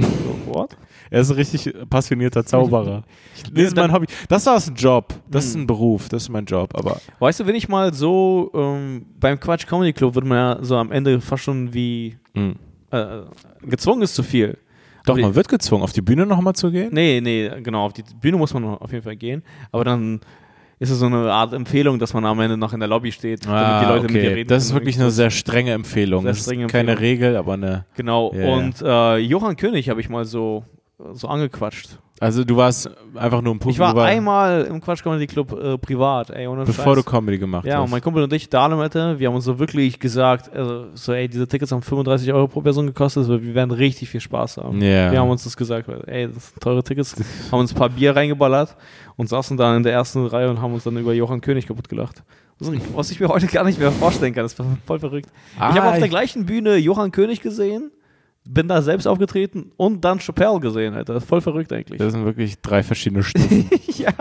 [0.47, 0.77] what?
[1.11, 3.03] Er ist ein richtig passionierter Zauberer.
[3.53, 4.07] das ist mein Hobby.
[4.29, 5.15] Das ist ein Job.
[5.31, 5.63] Das ist Hm.
[5.63, 6.09] ein Beruf.
[6.09, 6.71] Das ist mein Job.
[6.75, 10.59] Aber Weißt du, wenn ich mal so ähm, beim Quatsch Comedy Club wird man ja
[10.65, 12.55] so am Ende fast schon wie mh.
[12.91, 13.23] äh,
[13.63, 14.57] gezwungen ist zu viel.
[15.05, 16.91] Doch, man wird gezwungen, auf die Bühne nochmal zu gehen.
[16.93, 20.21] Nee, nee, genau, auf die Bühne muss man auf jeden Fall gehen, aber dann
[20.79, 23.47] ist es so eine Art Empfehlung, dass man am Ende noch in der Lobby steht,
[23.47, 26.23] damit die Leute mit dir reden Ah, Das ist wirklich eine sehr strenge Empfehlung.
[26.23, 27.23] Sehr das ist strenge keine Empfehlung.
[27.23, 27.87] Regel, aber eine.
[27.95, 28.49] Genau, ja.
[28.49, 30.65] und äh, Johann König habe ich mal so,
[31.13, 31.99] so angequatscht.
[32.23, 33.71] Also du warst einfach nur ein Publikum.
[33.73, 37.05] Ich war war- einmal im Quatsch Comedy Club äh, privat, ey, ohne bevor Scheiß.
[37.05, 37.85] du Comedy gemacht Ja, hast.
[37.85, 41.13] und mein Kumpel und ich, Dahlem, Alter, wir haben uns so wirklich gesagt, also, so,
[41.13, 44.59] ey, diese Tickets haben 35 Euro pro Person gekostet, so, wir werden richtig viel Spaß
[44.59, 44.81] haben.
[44.81, 45.11] Ja.
[45.11, 47.17] Wir haben uns das gesagt, weil, ey, das sind teure Tickets,
[47.51, 48.77] haben uns ein paar Bier reingeballert
[49.17, 51.89] und saßen dann in der ersten Reihe und haben uns dann über Johann König kaputt
[51.89, 52.23] gelacht.
[52.61, 55.29] Also, Was ich mir heute gar nicht mehr vorstellen kann, das war voll verrückt.
[55.59, 57.91] Ah, ich habe auf der ich- gleichen Bühne Johann König gesehen,
[58.45, 60.95] bin da selbst aufgetreten und dann Chappelle gesehen.
[61.05, 61.99] Das ist voll verrückt eigentlich.
[61.99, 63.71] Das sind wirklich drei verschiedene Stufen.
[63.97, 64.13] ja,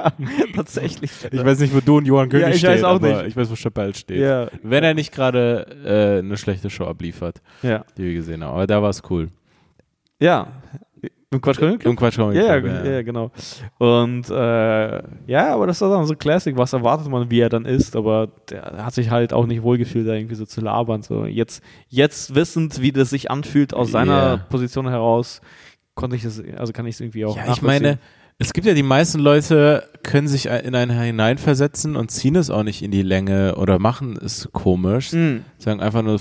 [0.56, 1.12] tatsächlich.
[1.32, 3.28] ich weiß nicht, wo du und Johann König Ja, ich stehen, weiß auch nicht.
[3.28, 4.20] ich weiß, wo Chappelle steht.
[4.20, 7.84] Ja, Wenn er nicht gerade äh, eine schlechte Show abliefert, ja.
[7.98, 8.54] die wir gesehen haben.
[8.54, 9.30] Aber da war es cool.
[10.20, 10.48] Ja.
[11.34, 11.92] Im Quatsch Comedy Club?
[11.92, 13.32] Im Quatsch Comedy Ja, ja, Club, ja, ja, genau.
[13.78, 17.64] Und äh, ja, aber das war dann so Classic, was erwartet man, wie er dann
[17.66, 21.04] ist, aber der hat sich halt auch nicht wohlgefühlt, da irgendwie so zu labern.
[21.04, 24.38] So jetzt, jetzt wissend, wie das sich anfühlt aus seiner Ja.
[24.50, 25.40] Position heraus,
[25.96, 27.98] konnte ich es, also kann ich es irgendwie auch Ja, ich meine,
[28.38, 32.64] es gibt ja die meisten Leute, können sich in einen hineinversetzen und ziehen es auch
[32.64, 35.14] nicht in die Länge oder machen es komisch.
[35.14, 35.46] Mhm.
[35.60, 36.20] Sagen einfach nur,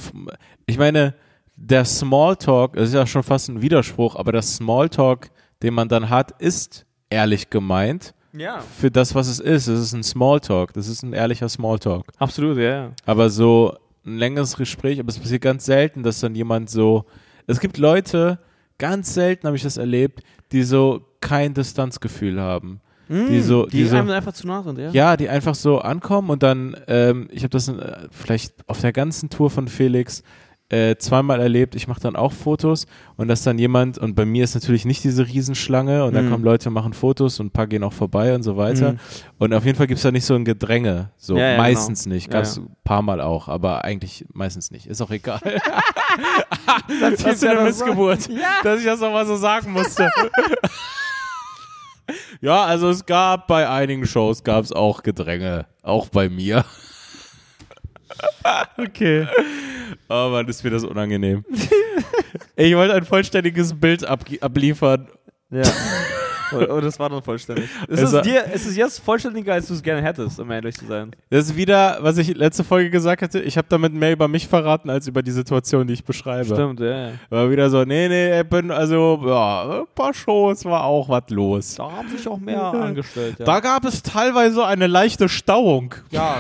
[0.67, 1.15] ich meine,
[1.63, 5.31] der Smalltalk, es ist ja schon fast ein Widerspruch, aber der Smalltalk,
[5.63, 9.67] den man dann hat, ist ehrlich gemeint Ja, für das, was es ist.
[9.69, 12.07] Es ist ein Smalltalk, das ist ein ehrlicher Smalltalk.
[12.19, 12.91] absolut, ja, ja.
[13.05, 17.05] Aber so ein längeres Gespräch, aber es passiert ganz selten, dass dann jemand so,
[17.47, 18.39] es gibt Leute,
[18.79, 22.81] ganz selten habe ich das erlebt, die so kein Distanzgefühl haben.
[23.09, 24.91] Mm, die so- die, die so- einem einfach zu nah sind, ja?
[24.93, 28.93] Ja, die einfach so ankommen und dann, ähm, ich habe das äh, vielleicht auf der
[28.93, 30.23] ganzen Tour von Felix
[30.71, 31.75] äh, zweimal erlebt.
[31.75, 35.03] Ich mache dann auch Fotos und dass dann jemand, und bei mir ist natürlich nicht
[35.05, 36.31] diese Riesenschlange und dann Mhm.
[36.31, 38.93] kommen Leute und machen Fotos und ein paar gehen auch vorbei und so weiter.
[38.93, 38.99] Mhm.
[39.39, 41.11] Und auf jeden Fall gibt's da nicht so ein Gedränge.
[41.17, 42.15] So Ja, ja, meistens genau.
[42.15, 42.27] nicht.
[42.29, 42.63] Ja, Gab's ja.
[42.63, 44.87] ein paar Mal auch, aber eigentlich meistens nicht.
[44.87, 45.41] Ist auch egal.
[47.01, 48.29] das für eine Missgeburt,
[48.63, 50.09] dass ich das nochmal so sagen musste.
[52.41, 56.65] ja, also es gab bei einigen Shows gab's auch Gedränge, auch bei mir.
[58.77, 59.27] Okay.
[60.11, 61.45] Oh Mann, ist mir das unangenehm.
[62.57, 65.09] ich wollte ein vollständiges Bild abge- abliefern.
[65.51, 65.63] Ja.
[66.53, 67.67] Oh, oh, das war dann vollständig.
[67.87, 70.51] Ist Es es, war- dir, ist es jetzt vollständiger, als du es gerne hättest, um
[70.51, 71.13] ehrlich zu sein?
[71.31, 73.41] Das ist wieder, was ich letzte Folge gesagt hatte.
[73.41, 76.47] Ich habe damit mehr über mich verraten, als über die Situation, die ich beschreibe.
[76.53, 77.13] Stimmt, ja, ja.
[77.29, 81.31] War wieder so, nee, nee, ich bin, also, ja, ein paar Shows war auch was
[81.31, 81.77] los.
[81.77, 83.45] Da haben sich auch mehr angestellt, ja.
[83.45, 85.95] Da gab es teilweise eine leichte Stauung.
[86.11, 86.39] ja.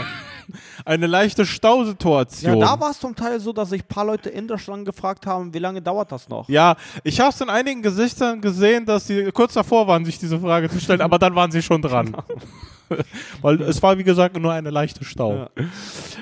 [0.84, 2.60] Eine leichte ja, Stausituation.
[2.60, 5.26] da war es zum Teil so, dass sich ein paar Leute in der Schlange gefragt
[5.26, 6.48] haben, wie lange dauert das noch?
[6.48, 10.38] Ja, ich habe es in einigen Gesichtern gesehen, dass sie kurz davor waren, sich diese
[10.38, 12.16] Frage zu stellen, aber dann waren sie schon dran.
[13.42, 15.34] Weil es war, wie gesagt, nur eine leichte Stau.
[15.34, 15.50] Ja.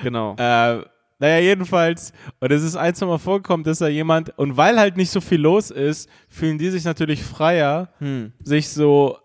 [0.03, 0.35] Genau.
[0.37, 0.83] Äh,
[1.21, 4.95] naja, jedenfalls, und es ist ein, zwei Mal vorgekommen, dass da jemand, und weil halt
[4.95, 8.31] nicht so viel los ist, fühlen die sich natürlich freier, Hm.
[8.41, 9.17] sich so,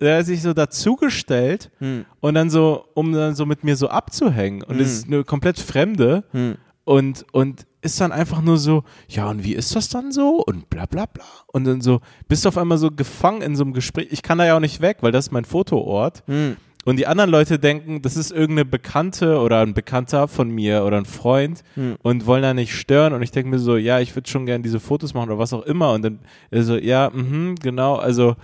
[0.00, 2.04] äh, sich so dazugestellt Hm.
[2.20, 4.62] und dann so, um dann so mit mir so abzuhängen.
[4.62, 4.92] Und es Mhm.
[4.94, 6.56] ist eine komplett Fremde Hm.
[6.84, 10.42] und, und ist dann einfach nur so, ja, und wie ist das dann so?
[10.44, 11.24] Und bla bla bla.
[11.46, 14.08] Und dann so, bist du auf einmal so gefangen in so einem Gespräch.
[14.10, 16.22] Ich kann da ja auch nicht weg, weil das ist mein Fotoort.
[16.26, 16.56] Hm.
[16.84, 20.96] Und die anderen Leute denken, das ist irgendeine Bekannte oder ein Bekannter von mir oder
[20.96, 21.96] ein Freund Hm.
[22.02, 23.12] und wollen da nicht stören.
[23.12, 25.52] Und ich denke mir so, ja, ich würde schon gerne diese Fotos machen oder was
[25.52, 25.92] auch immer.
[25.92, 26.18] Und dann
[26.50, 27.96] so, ja, mhm, genau.
[27.96, 28.36] Also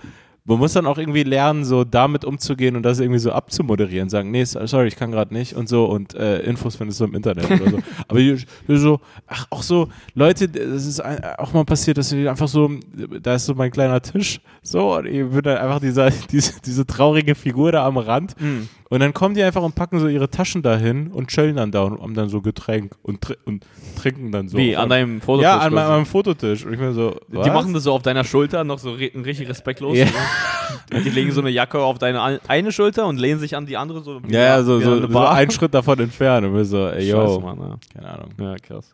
[0.45, 4.09] man muss dann auch irgendwie lernen, so damit umzugehen und das irgendwie so abzumoderieren.
[4.09, 5.85] Sagen, nee, sorry, ich kann gerade nicht und so.
[5.85, 7.79] Und äh, Infos findest du im Internet oder so.
[8.07, 12.47] Aber so, ach, auch so Leute, das ist ein, auch mal passiert, dass sie einfach
[12.47, 12.69] so,
[13.21, 16.85] da ist so mein kleiner Tisch, so, und ich bin dann einfach dieser, diese, diese
[16.85, 18.35] traurige Figur da am Rand.
[18.37, 18.69] Hm.
[18.95, 21.83] Und dann kommen die einfach und packen so ihre Taschen dahin und chillen dann da
[21.83, 23.65] und haben dann so Getränk und, tr und
[24.01, 24.57] trinken dann so.
[24.57, 25.43] Wie, an deinem Fototisch?
[25.43, 26.65] Ja, an meinem, meinem Fototisch.
[26.65, 29.49] Und ich mir so, Die machen das so auf deiner Schulter, noch so re richtig
[29.49, 29.97] respektlos.
[29.97, 30.05] Ja.
[30.05, 31.01] Ne?
[31.01, 33.75] Die legen so eine Jacke auf deine ein- eine Schulter und lehnen sich an die
[33.75, 34.21] andere so.
[34.29, 36.47] Ja, ja, so, so, so einen Schritt davon entfernt.
[36.47, 37.17] Und wir so, ey, yo.
[37.27, 37.75] Scheiße, Mann, ja.
[37.93, 38.29] Keine Ahnung.
[38.39, 38.93] Ja, krass.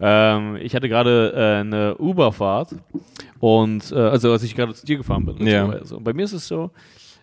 [0.00, 2.76] Ähm, ich hatte gerade äh, eine Uber-Fahrt
[3.40, 5.36] und äh, also als ich gerade zu dir gefahren bin.
[5.46, 5.64] Ja.
[5.64, 5.96] beziehungsweise.
[5.96, 6.70] Und bei mir ist es so,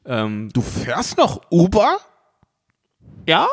[0.06, 1.98] ähm, Du fährst noch Uber?
[3.28, 3.48] Ja?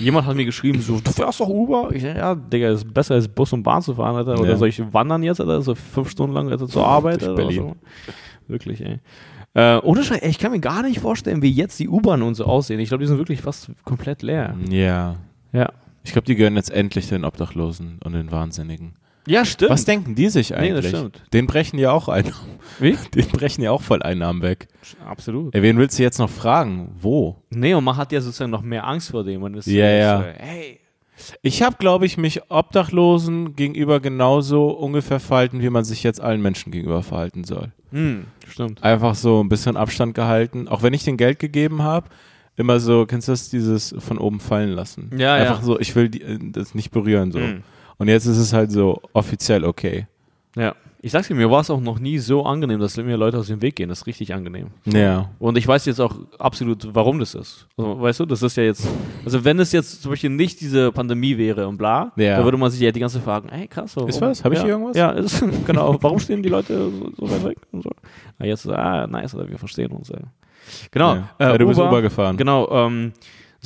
[0.00, 1.88] Jemand hat mir geschrieben, so, du fährst doch Uber?
[1.92, 4.38] Ich sag, ja, Digga, ist besser als Bus und Bahn zu fahren, Alter.
[4.38, 4.56] Oder Ja.
[4.56, 5.62] soll ich wandern jetzt, Alter?
[5.62, 7.56] So fünf Stunden lang Alter, zur Arbeit, Alter, oder Berlin.
[7.62, 7.76] So.
[8.48, 8.98] Wirklich, ey.
[9.54, 12.44] Äh, ohne Scheiß, ich kann mir gar nicht vorstellen, wie jetzt die U-Bahn und so
[12.44, 12.78] aussehen.
[12.78, 14.54] Ich glaube, die sind wirklich fast komplett leer.
[14.68, 15.16] Ja.
[15.52, 15.70] Ja.
[16.04, 18.92] Ich glaube, die gehören jetzt endlich den Obdachlosen und den Wahnsinnigen.
[19.26, 19.70] Ja, stimmt.
[19.72, 20.90] Was denken die sich Nee, eigentlich?
[20.90, 21.22] das stimmt.
[21.32, 22.58] Den brechen ja auch Einnahmen.
[22.78, 22.96] Wie?
[23.14, 24.68] Den brechen ja auch voll Einnahmen weg.
[25.06, 25.54] Absolut.
[25.54, 26.94] Ey, wen willst du jetzt noch fragen?
[27.00, 27.36] Wo?
[27.50, 29.42] Nee, und man hat ja sozusagen noch mehr Angst vor dem.
[29.42, 30.18] Und ist Ja, so, ja.
[30.18, 30.80] So, hey.
[31.42, 36.42] Ich habe, glaube ich, mich Obdachlosen gegenüber genauso ungefähr verhalten, wie man sich jetzt allen
[36.42, 37.72] Menschen gegenüber verhalten soll.
[37.90, 38.82] Hm, stimmt.
[38.82, 40.68] Einfach so ein bisschen Abstand gehalten.
[40.68, 42.08] Auch wenn ich den Geld gegeben habe,
[42.56, 45.10] immer so, kennst du das, dieses von oben fallen lassen?
[45.16, 45.64] Ja, Einfach ja.
[45.64, 47.38] so, ich will die, äh, das nicht berühren so.
[47.38, 47.62] Hm.
[47.98, 50.06] Und jetzt ist es halt so offiziell okay.
[50.56, 50.74] Ja.
[51.02, 53.46] Ich sag's dir, mir war es auch noch nie so angenehm, dass mir Leute aus
[53.46, 53.88] dem Weg gehen.
[53.90, 54.68] Das ist richtig angenehm.
[54.86, 55.30] Ja.
[55.38, 57.68] Und ich weiß jetzt auch absolut, warum das ist.
[57.76, 58.88] Also, weißt du, das ist ja jetzt,
[59.24, 62.38] also wenn es jetzt zum Beispiel nicht diese Pandemie wäre und bla, Ja.
[62.38, 64.42] da würde man sich ja die ganze Zeit fragen, ey krass, so, Ist warum- was?
[64.42, 64.96] Hab ich ja, hier irgendwas?
[64.96, 65.96] Ja, ist, genau.
[66.00, 67.90] Warum stehen die Leute so, so weit weg und so?
[68.40, 70.08] Ah, jetzt, ah, nice, oder wir verstehen uns.
[70.08, 70.18] Ja.
[70.90, 71.14] Genau.
[71.14, 71.28] ja.
[71.38, 72.36] ja, du bist Uber gefahren.
[72.36, 73.12] Genau, ähm,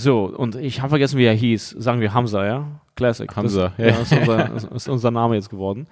[0.01, 1.77] so, und ich habe vergessen, wie er hieß.
[1.79, 2.67] Sagen wir Hamza, ja?
[2.97, 3.35] Classic.
[3.35, 3.93] Hamza, das, ja.
[3.95, 4.01] ja.
[4.03, 5.87] Ist unser, ist- unser Name jetzt geworden.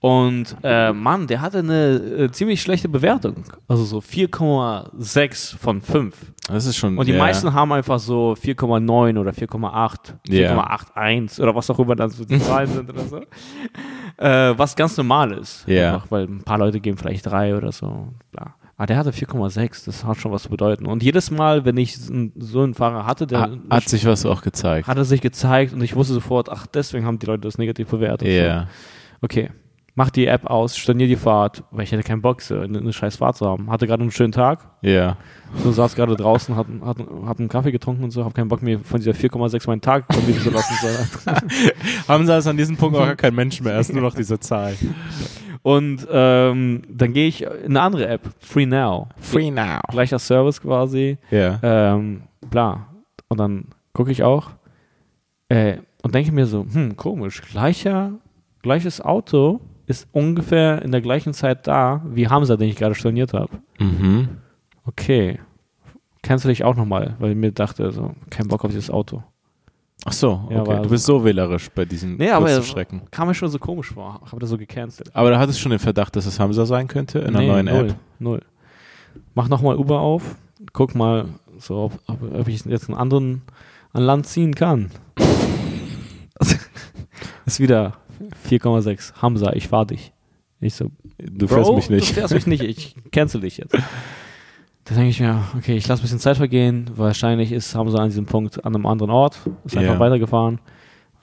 [0.00, 3.44] Und äh, Mann, der hatte eine äh, ziemlich schlechte Bewertung.
[3.68, 6.14] Also so 4,6 von 5.
[6.48, 6.96] Das ist schon.
[6.96, 7.18] Und die ja.
[7.18, 10.56] meisten haben einfach so 4,9 oder 4,8, Ja.
[10.96, 13.16] 4,81 oder was auch immer dann so die Zahlen sind oder so.
[14.16, 15.66] Äh, was ganz normal ist.
[15.66, 15.94] Ja.
[15.94, 18.08] Einfach, weil ein paar Leute geben vielleicht 3 oder so.
[18.32, 18.54] Bla.
[18.78, 20.84] Aber der hatte 4,6, das hat schon was zu bedeuten.
[20.86, 22.12] Und jedes Mal, wenn ich so
[22.62, 24.86] einen- Fahrer hatte, der Ha- Hat sich was auch gezeigt.
[24.86, 27.88] hat er sich gezeigt und ich wusste sofort, ach, deswegen haben die Leute das negativ
[27.88, 28.28] bewertet.
[28.28, 28.60] Ja.
[28.62, 28.66] So.
[29.22, 29.50] Okay,
[29.94, 32.92] mach die App aus, stornier die Fahrt, weil ich hatte keinen Bock, so eine, eine
[32.92, 33.70] scheiß Fahrt zu haben.
[33.70, 35.16] Hatte gerade einen schönen Tag, Ja.
[35.64, 38.60] so saß gerade draußen, hat, hat, hat einen Kaffee getrunken und so, hab keinen Bock
[38.60, 40.74] mir von dieser 4,6 meinen Tag vermieten zu lassen.
[40.82, 41.32] So.
[42.12, 44.38] Hamza ist an diesem Punkt auch gar kein Mensch mehr, er ist nur noch diese
[44.38, 44.74] Zahl.
[45.66, 49.08] Und ähm, dann gehe ich in eine andere App, Free Now.
[49.18, 49.80] Free now.
[49.88, 51.18] Gleicher Service quasi.
[51.32, 51.58] Ja.
[51.60, 52.86] Ähm, bla.
[53.26, 54.52] Und dann gucke ich auch
[55.48, 58.12] äh, und denke mir so, hm, komisch, gleicher,
[58.62, 63.32] gleiches Auto ist ungefähr in der gleichen Zeit da, wie Hamza, den ich gerade storniert
[63.34, 63.50] habe.
[63.80, 64.28] Mhm.
[64.84, 65.40] Okay.
[66.22, 67.16] Kennst du dich auch nochmal?
[67.18, 69.24] Weil ich mir dachte, so, kein Bock auf dieses Auto.
[70.08, 70.70] Ach so, Ja, okay.
[70.70, 73.02] war- du bist so wählerisch bei diesen Nee, aber Schrecken.
[73.10, 74.20] kam mir schon so komisch vor.
[74.24, 75.14] Habe das so gecancelt.
[75.14, 77.48] Aber da hattest du schon den Verdacht, dass es Hamza sein könnte in einer Nee,
[77.48, 77.96] neuen null, App.
[78.20, 78.42] Null.
[79.34, 80.36] Mach nochmal Uber auf.
[80.72, 81.26] Guck mal,
[81.58, 83.42] so, ob, ob, ob ich jetzt einen anderen
[83.92, 84.90] an Land ziehen kann.
[87.46, 87.94] ist wieder
[88.48, 89.14] 4,6.
[89.22, 90.12] Hamza, ich fahr dich.
[90.60, 92.10] Ich so, Du fährst Bro, mich nicht.
[92.10, 93.74] Du fährst mich nicht, ich cancel dich jetzt.
[94.88, 96.88] Da denke ich mir, okay, ich lasse ein bisschen Zeit vergehen.
[96.94, 99.38] Wahrscheinlich ist Hamza an diesem Punkt an einem anderen Ort.
[99.64, 99.98] Ist einfach Ja.
[100.00, 100.60] weitergefahren.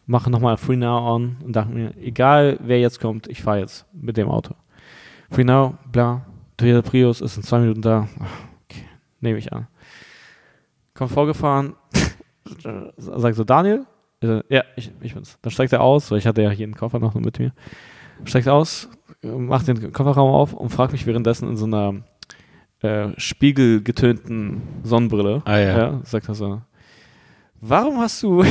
[0.06, 3.86] Mache nochmal Free Now on und dachte mir, egal wer jetzt kommt, ich fahre jetzt
[3.94, 4.54] mit dem Auto.
[5.32, 6.26] Free Now, bla,
[6.58, 8.08] Toyota Prius ist in zwei Minuten da.
[8.20, 8.26] Ach,
[8.70, 8.84] Okay,
[9.22, 9.68] nehme ich an.
[10.94, 11.74] Kommt vorgefahren,
[12.98, 13.86] sagt so, Daniel?
[14.50, 15.38] Ja, ich, ich bin's.
[15.42, 17.52] Dann steigt er aus, weil ich hatte ja hier einen Koffer noch mit mir.
[18.26, 18.90] Steigt aus,
[19.22, 21.96] macht den Kofferraum auf und fragt mich währenddessen in so einer
[22.84, 25.42] äh, spiegelgetönten Sonnenbrille.
[25.46, 26.02] Ah, ja.
[26.04, 26.62] sagt er so,
[27.62, 28.44] warum hast du,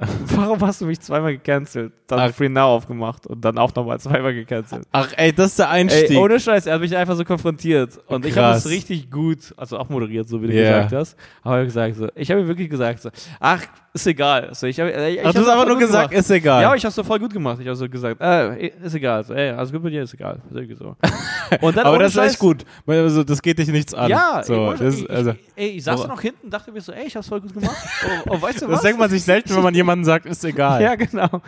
[0.34, 2.34] warum hast du mich zweimal gecancelt, dann Ach.
[2.34, 4.84] Free Now aufgemacht und dann auch nochmal zweimal gecancelt?
[4.92, 6.10] Ach ey, das ist der Einstieg.
[6.10, 7.98] Ey, ohne Scheiß, er hat mich einfach so konfrontiert.
[8.06, 8.64] Und ich habe Krass.
[8.64, 10.82] es richtig gut, also auch moderiert, so wie du Ja.
[10.82, 11.16] gesagt hast.
[11.42, 14.46] Aber gesagt so, ich habe ihm wirklich gesagt so, ach, ist egal.
[14.48, 16.24] Also ich habe, ich Ach, hab's du hast einfach nur gesagt, gemacht.
[16.24, 16.62] ist egal.
[16.62, 17.58] Ja, aber ich habe so voll gut gemacht.
[17.60, 19.24] Ich habe so gesagt, äh, ist egal.
[19.24, 20.40] So, ey, alles gut bei dir, ist egal.
[20.52, 20.96] Irgendwie so.
[21.60, 22.64] Und dann aber das ist echt Scheiß- gut.
[22.86, 24.08] Also, das geht dich nichts an.
[24.08, 26.70] Ja, so, ey, ohne- das, ich, also, ich, ey, ich saß da noch hinten, dachte
[26.70, 27.76] mir so, ey, ich hab's voll gut gemacht.
[28.26, 28.82] Und, und weißt du das was?
[28.82, 30.82] denkt man sich selten, wenn man jemandem sagt, ist egal.
[30.82, 31.42] ja, genau.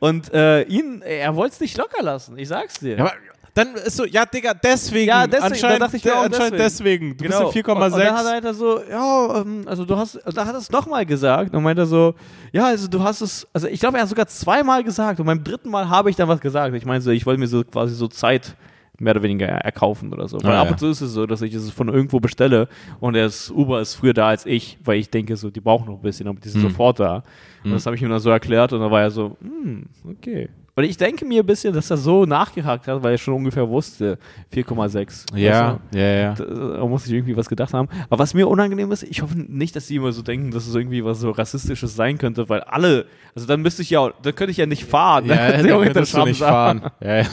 [0.00, 2.96] Und äh, ihn, er wollte es nicht locker lassen, ich sag's dir.
[2.96, 3.12] Ja, aber
[3.54, 5.08] dann ist so, ja, Digga, deswegen.
[5.08, 7.16] Ja, deswegen, anscheinend, da dachte ich mir auch anscheinend deswegen.
[7.16, 7.44] Du Genau.
[7.52, 8.44] bist in Und, und dann hat er 4,6.
[8.44, 11.82] halt so, ja, ähm, also du hast, da hat er es nochmal gesagt und meinte
[11.82, 12.14] er so,
[12.52, 15.44] ja, also du hast es, also ich glaube, er hat sogar zweimal gesagt und beim
[15.44, 16.74] dritten Mal habe ich dann was gesagt.
[16.74, 18.56] Ich meine so, ich wollte mir so quasi so Zeit
[18.98, 20.42] mehr oder weniger erkaufen oder so.
[20.42, 20.72] Weil Ah, ab ja.
[20.72, 22.68] und zu ist es so, dass ich es von irgendwo bestelle
[23.00, 25.96] und das Uber ist früher da als ich, weil ich denke so, die brauchen noch
[25.96, 26.70] ein bisschen, aber die sind Hm.
[26.70, 27.16] sofort da.
[27.64, 27.72] Und Hm.
[27.72, 30.48] das habe ich ihm dann so erklärt und dann war er so, hm, okay.
[30.76, 33.68] Und ich denke mir ein bisschen, dass er so nachgehakt hat, weil er schon ungefähr
[33.68, 34.18] wusste,
[34.52, 35.24] 4,6.
[35.36, 35.98] Ja, du?
[35.98, 36.34] ja, ja.
[36.34, 37.88] Da, da muss ich irgendwie was gedacht haben.
[38.10, 40.74] Aber was mir unangenehm ist, ich hoffe nicht, dass die immer so denken, dass es
[40.74, 44.50] irgendwie was so Rassistisches sein könnte, weil alle, also dann müsste ich ja, dann könnte
[44.50, 45.26] ich ja nicht fahren.
[45.26, 45.52] Ja, ne?
[45.58, 46.82] da Theoretisch könntest du nicht fahren.
[47.00, 47.26] Ja, ja.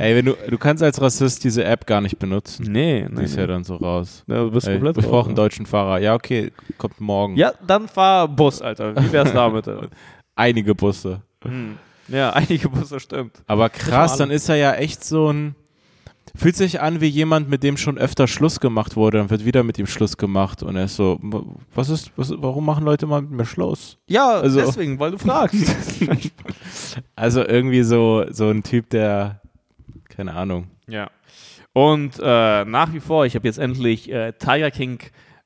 [0.00, 2.66] Ey, wenn du, du kannst als Rassist diese App gar nicht benutzen.
[2.72, 3.24] Nee, Die nee.
[3.24, 4.24] ist ja dann so raus.
[4.26, 5.42] Ja, du bist Ey, komplett wir brauchen einen ne?
[5.42, 5.98] deutschen Fahrer.
[5.98, 7.36] Ja, okay, kommt morgen.
[7.36, 8.96] Ja, dann fahr Bus, Alter.
[8.96, 9.66] Wie wär's damit?
[10.34, 11.20] Einige Busse.
[11.44, 11.76] Hm.
[12.08, 13.42] Ja, einige Busse stimmt.
[13.46, 15.54] Aber krass, dann ist er ja echt so ein.
[16.36, 19.64] Fühlt sich an wie jemand, mit dem schon öfter Schluss gemacht wurde, dann wird wieder
[19.64, 21.18] mit ihm Schluss gemacht und er ist so,
[21.74, 23.98] was ist, was, warum machen Leute mal mit mir Schluss?
[24.08, 25.56] Ja, Also- deswegen, weil du fragst.
[27.16, 29.39] Also irgendwie so, so ein Typ, der,
[30.16, 30.68] keine Ahnung.
[30.88, 31.10] Ja.
[31.72, 35.00] Und äh, nach wie vor, ich habe jetzt endlich äh, Tiger King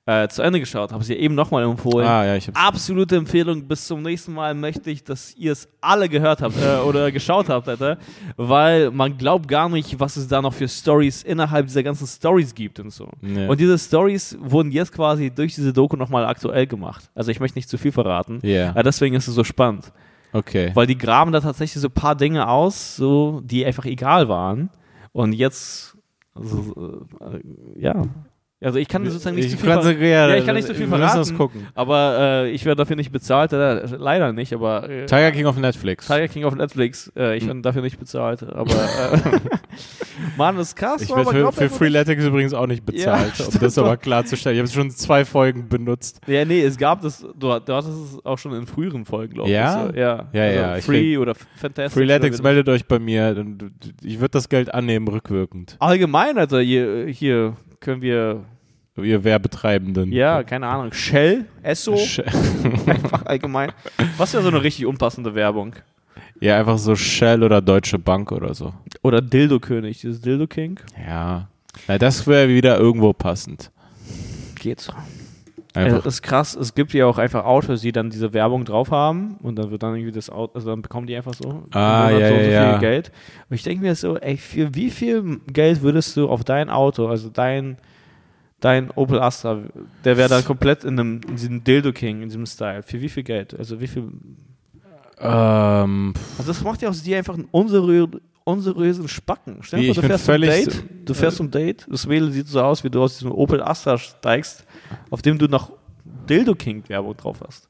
[0.06, 2.06] äh, zu Ende geschaut, habe es ja eben nochmal empfohlen.
[2.06, 2.58] Ah, ja, ich hab's.
[2.58, 3.66] Absolute Empfehlung.
[3.66, 7.48] Bis zum nächsten Mal möchte ich, dass ihr es alle gehört habt äh, oder geschaut
[7.48, 7.98] habt, Alter.
[8.36, 12.54] Weil man glaubt gar nicht, was es da noch für Stories innerhalb dieser ganzen Stories
[12.54, 13.08] gibt und so.
[13.22, 13.46] Nee.
[13.46, 17.10] Und diese Stories wurden jetzt quasi durch diese Doku nochmal aktuell gemacht.
[17.14, 18.40] Also ich möchte nicht zu viel verraten.
[18.42, 19.90] Ja, Aber deswegen ist es so spannend.
[20.34, 20.70] Okay.
[20.74, 24.68] Weil die graben da tatsächlich so ein paar Dinge aus, so, die einfach egal waren.
[25.12, 25.96] Und jetzt,
[26.34, 28.02] also, äh, ja.
[28.64, 30.74] Also ich kann sozusagen nicht ich zu viel ver- ja, Ja, ich kann nicht so
[30.74, 31.36] viel wir müssen das verraten.
[31.36, 31.66] gucken.
[31.74, 35.56] aber äh, ich werde dafür nicht bezahlt, äh, leider nicht, aber äh, Tiger King auf
[35.58, 36.06] Netflix.
[36.06, 37.48] Tiger King auf Netflix, äh, ich Hm.
[37.48, 38.72] werde dafür nicht bezahlt, aber
[39.12, 39.38] äh,
[40.36, 41.02] Mann, das ist krass.
[41.02, 44.56] Ich werde für, für einfach Freeletics übrigens auch nicht bezahlt, Ja, um das aber klarzustellen.
[44.56, 46.20] Ich habe schon zwei Folgen benutzt.
[46.26, 49.48] Ja, nee, es gab das, du, du hattest es auch schon in früheren Folgen, glaube
[49.50, 49.54] ich.
[49.54, 51.92] Ja, Ja, also ja, Free oder Fantastic.
[51.92, 53.44] Freeletics oder meldet euch bei mir.
[54.02, 55.76] Ich würde das Geld annehmen, rückwirkend.
[55.80, 58.44] Allgemein, also hier, hier können wir,
[58.96, 60.12] Ihr Werbetreibenden.
[60.12, 62.22] ja, keine Ahnung, Shell, Esso, Sch-
[62.88, 63.72] einfach allgemein.
[64.16, 65.74] Was wäre so eine richtig unpassende Werbung?
[66.40, 68.72] Ja, einfach so Shell oder Deutsche Bank oder so.
[69.02, 70.78] Oder Dildo König, dieses Dildo King?
[71.08, 71.48] Ja.
[71.88, 73.70] Na, das wäre wieder irgendwo passend.
[74.60, 74.88] Geht's.
[75.76, 76.04] Einfach.
[76.04, 79.38] das ist krass, es gibt ja auch einfach Autos, die dann diese Werbung drauf haben
[79.42, 82.28] und dann wird dann irgendwie das Auto, also dann bekommen die einfach so, Ah, ja,
[82.28, 82.78] so, so ja, viel ja.
[82.78, 83.10] Geld.
[83.50, 87.08] Und ich denke mir so, ey, für wie viel Geld würdest du auf dein Auto,
[87.08, 87.76] also dein,
[88.64, 89.60] dein Opel Astra,
[90.04, 93.08] der wäre dann komplett in, einem, in diesem Dildo King, in diesem Style, für wie
[93.08, 93.56] viel Geld?
[93.58, 94.08] Also wie viel,
[95.18, 98.06] ähm, also das macht ja aus dir einfach einen unseriö
[98.44, 99.58] unseriösen Spacken.
[99.62, 102.46] Stell dir vor, du fährst zum völlig Date, du fährst zum Date, das Mädel sieht
[102.46, 104.66] so aus, wie du aus diesem Opel Astra steigst,
[105.10, 105.72] auf dem du noch
[106.28, 107.68] Dildo King Werbung drauf hast.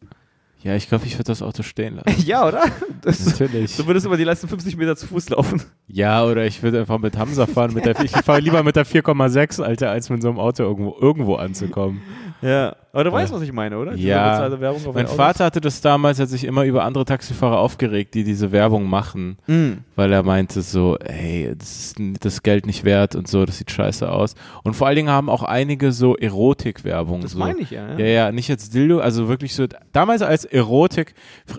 [0.64, 2.22] Ja, ich glaube, ich würde das Auto stehen lassen.
[2.26, 2.62] ja, oder?
[3.02, 3.76] Das, Natürlich.
[3.76, 5.62] du würdest über die letzten 50 Meter zu Fuß laufen.
[5.88, 7.74] Ja, oder ich würde einfach mit Hamza fahren.
[7.74, 10.96] Mit der, ich fahre lieber mit der 4,6, Alter, als mit so einem Auto irgendwo,
[10.98, 12.00] irgendwo anzukommen.
[12.44, 12.76] Ja.
[12.92, 13.36] Aber du weißt, Ja.
[13.38, 13.94] was ich meine, oder?
[13.94, 14.48] Diese Ja.
[14.92, 15.06] Mein.
[15.08, 19.38] Vater hatte das damals, hat sich immer über andere Taxifahrer aufgeregt, die diese Werbung machen,
[19.48, 19.78] Mhm.
[19.96, 23.70] weil er meinte so, hey, das ist das Geld nicht wert und so, das sieht
[23.72, 24.34] scheiße aus.
[24.62, 27.22] Und vor allen Dingen haben auch einige so Erotik-Werbung.
[27.22, 27.38] Das so.
[27.38, 27.98] meine ich ja.
[27.98, 31.14] Ja, ja, nicht jetzt Dildo, also wirklich so, damals als Erotik,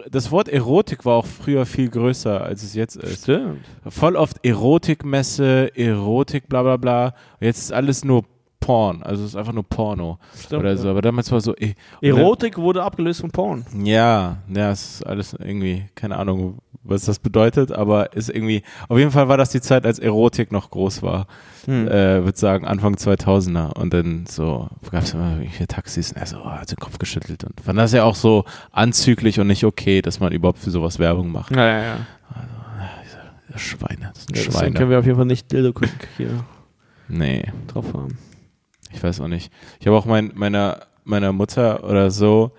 [0.10, 3.24] das Wort Erotik war auch früher viel größer, als es jetzt ist.
[3.24, 3.60] Stimmt.
[3.90, 7.14] Voll oft Erotikmesse, Erotik, bla bla bla.
[7.40, 8.24] Jetzt ist alles nur
[8.66, 10.78] Porn, also es ist einfach nur Porno Stimmt, oder ja.
[10.78, 10.90] so.
[10.90, 13.64] Aber damals war so, und Erotik wurde abgelöst von Porn.
[13.72, 18.64] dann- Ja, ja, es ist alles irgendwie, keine Ahnung, was das bedeutet, aber ist irgendwie,
[18.90, 21.28] auf jeden Fall war das die Zeit, als Erotik noch groß war.
[21.66, 21.88] Hm.
[21.88, 26.26] Äh, würde sagen Anfang 2000er und dann so gab es immer irgendwelche Taxis und er
[26.26, 30.02] so, hat den Kopf geschüttelt und fand das ja auch so anzüglich und nicht okay,
[30.02, 31.56] dass man überhaupt für sowas Werbung macht.
[31.56, 31.98] Ja, ja, ja.
[33.58, 34.74] Schweine, das sind ja Schweine.
[34.74, 36.44] können wir auf jeden Fall nicht Dildo King hier
[37.08, 37.46] Nee.
[37.68, 38.18] drauf haben.
[38.96, 39.52] Ich weiß auch nicht.
[39.80, 42.52] Ich habe auch mein, meiner, meiner Mutter oder so,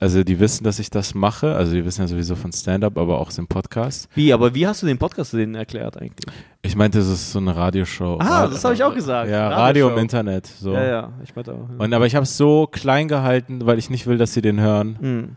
[0.00, 3.18] also die wissen, dass ich das mache, also die wissen ja sowieso von Stand-Up, aber
[3.18, 4.08] auch im Podcast.
[4.14, 6.26] Wie, aber wie hast du den Podcast denen erklärt eigentlich?
[6.62, 8.18] Ich meinte, das ist so eine Radioshow.
[8.20, 9.28] Ah, das habe ich auch gesagt.
[9.28, 9.88] Ja, Radioshow.
[9.88, 10.46] Radio im Internet.
[10.46, 10.72] So.
[10.72, 11.68] Ja, ja, ich meinte auch.
[11.68, 11.84] Ja.
[11.84, 14.60] Und aber ich habe es so klein gehalten, weil ich nicht will, dass sie den
[14.60, 14.98] hören.
[15.00, 15.36] Hm.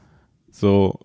[0.51, 0.99] So,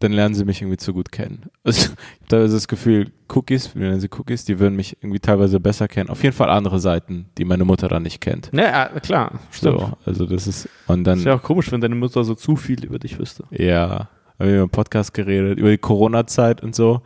[0.00, 1.42] dann lernen sie mich irgendwie zu gut kennen.
[1.64, 1.96] Also, ich habe
[2.28, 6.08] da das Gefühl, Cookies, wir nennen sie Cookies, die würden mich irgendwie teilweise besser kennen.
[6.08, 8.50] Auf jeden Fall andere Seiten, die meine Mutter dann nicht kennt.
[8.54, 9.80] Ja, ja, klar, stimmt.
[9.80, 12.56] So, also das ist, und dann, Ist ja auch komisch, wenn deine Mutter so zu
[12.56, 13.44] viel über dich wüsste.
[13.50, 17.02] Ja, haben wir über Podcast geredet, über die Corona-Zeit und so.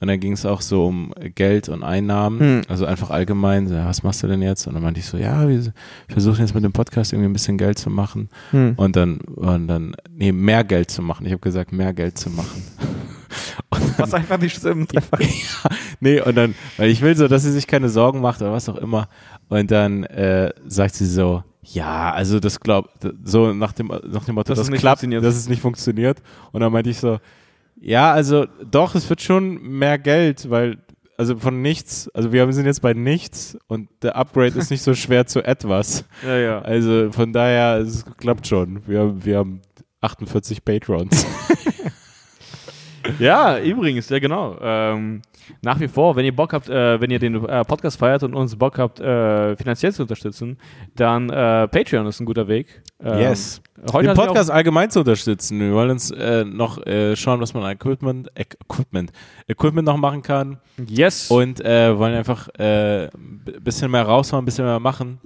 [0.00, 2.62] Und dann ging es auch so um Geld und Einnahmen, Hm.
[2.68, 4.66] also einfach allgemein, so, ja, was machst du denn jetzt?
[4.66, 5.72] Und dann meinte ich so, ja, wir
[6.08, 8.28] versuchen jetzt mit dem Podcast irgendwie ein bisschen Geld zu machen.
[8.52, 8.74] Hm.
[8.76, 11.26] Und dann, und dann, nee, mehr Geld zu machen.
[11.26, 12.62] Ich habe gesagt, mehr Geld zu machen.
[13.96, 14.96] Was einfach nicht stimmt.
[15.12, 15.18] Einfach.
[16.00, 18.68] Nee, und dann, weil ich will so, dass sie sich keine Sorgen macht oder was
[18.68, 19.08] auch immer.
[19.48, 22.90] Und dann äh, sagt sie so, ja, also das glaubt,
[23.24, 26.22] so nach dem, nach dem Motto, Dass das es nicht klappt, dass es nicht funktioniert.
[26.52, 27.18] Und dann meinte ich so,
[27.80, 30.78] ja, also doch, es wird schon mehr Geld, weil,
[31.16, 34.94] also von nichts, also wir sind jetzt bei nichts und der Upgrade ist nicht so
[34.94, 36.04] schwer zu etwas.
[36.26, 36.58] Ja, ja.
[36.62, 38.86] Also von daher, es klappt schon.
[38.86, 39.60] Wir, haben- wir haben
[40.00, 41.26] 48 Patrons.
[43.18, 44.56] Ja, übrigens, ja genau.
[44.60, 45.22] Ähm,
[45.62, 48.34] nach wie vor, wenn ihr Bock habt, äh, wenn ihr den äh, Podcast feiert und
[48.34, 50.58] uns Bock habt, äh, finanziell zu unterstützen,
[50.94, 52.82] dann äh, Patreon ist ein guter Weg.
[53.02, 53.62] Ähm, Yes.
[53.92, 55.60] Heute den Podcast allgemein zu unterstützen.
[55.60, 59.12] Wir wollen uns äh, noch äh, schauen, was man an Equipment, Equ- Equipment,
[59.46, 61.30] Equipment noch machen kann yes.
[61.30, 63.08] und wollen einfach ein
[63.62, 65.18] bisschen mehr raushauen, ein bisschen mehr machen.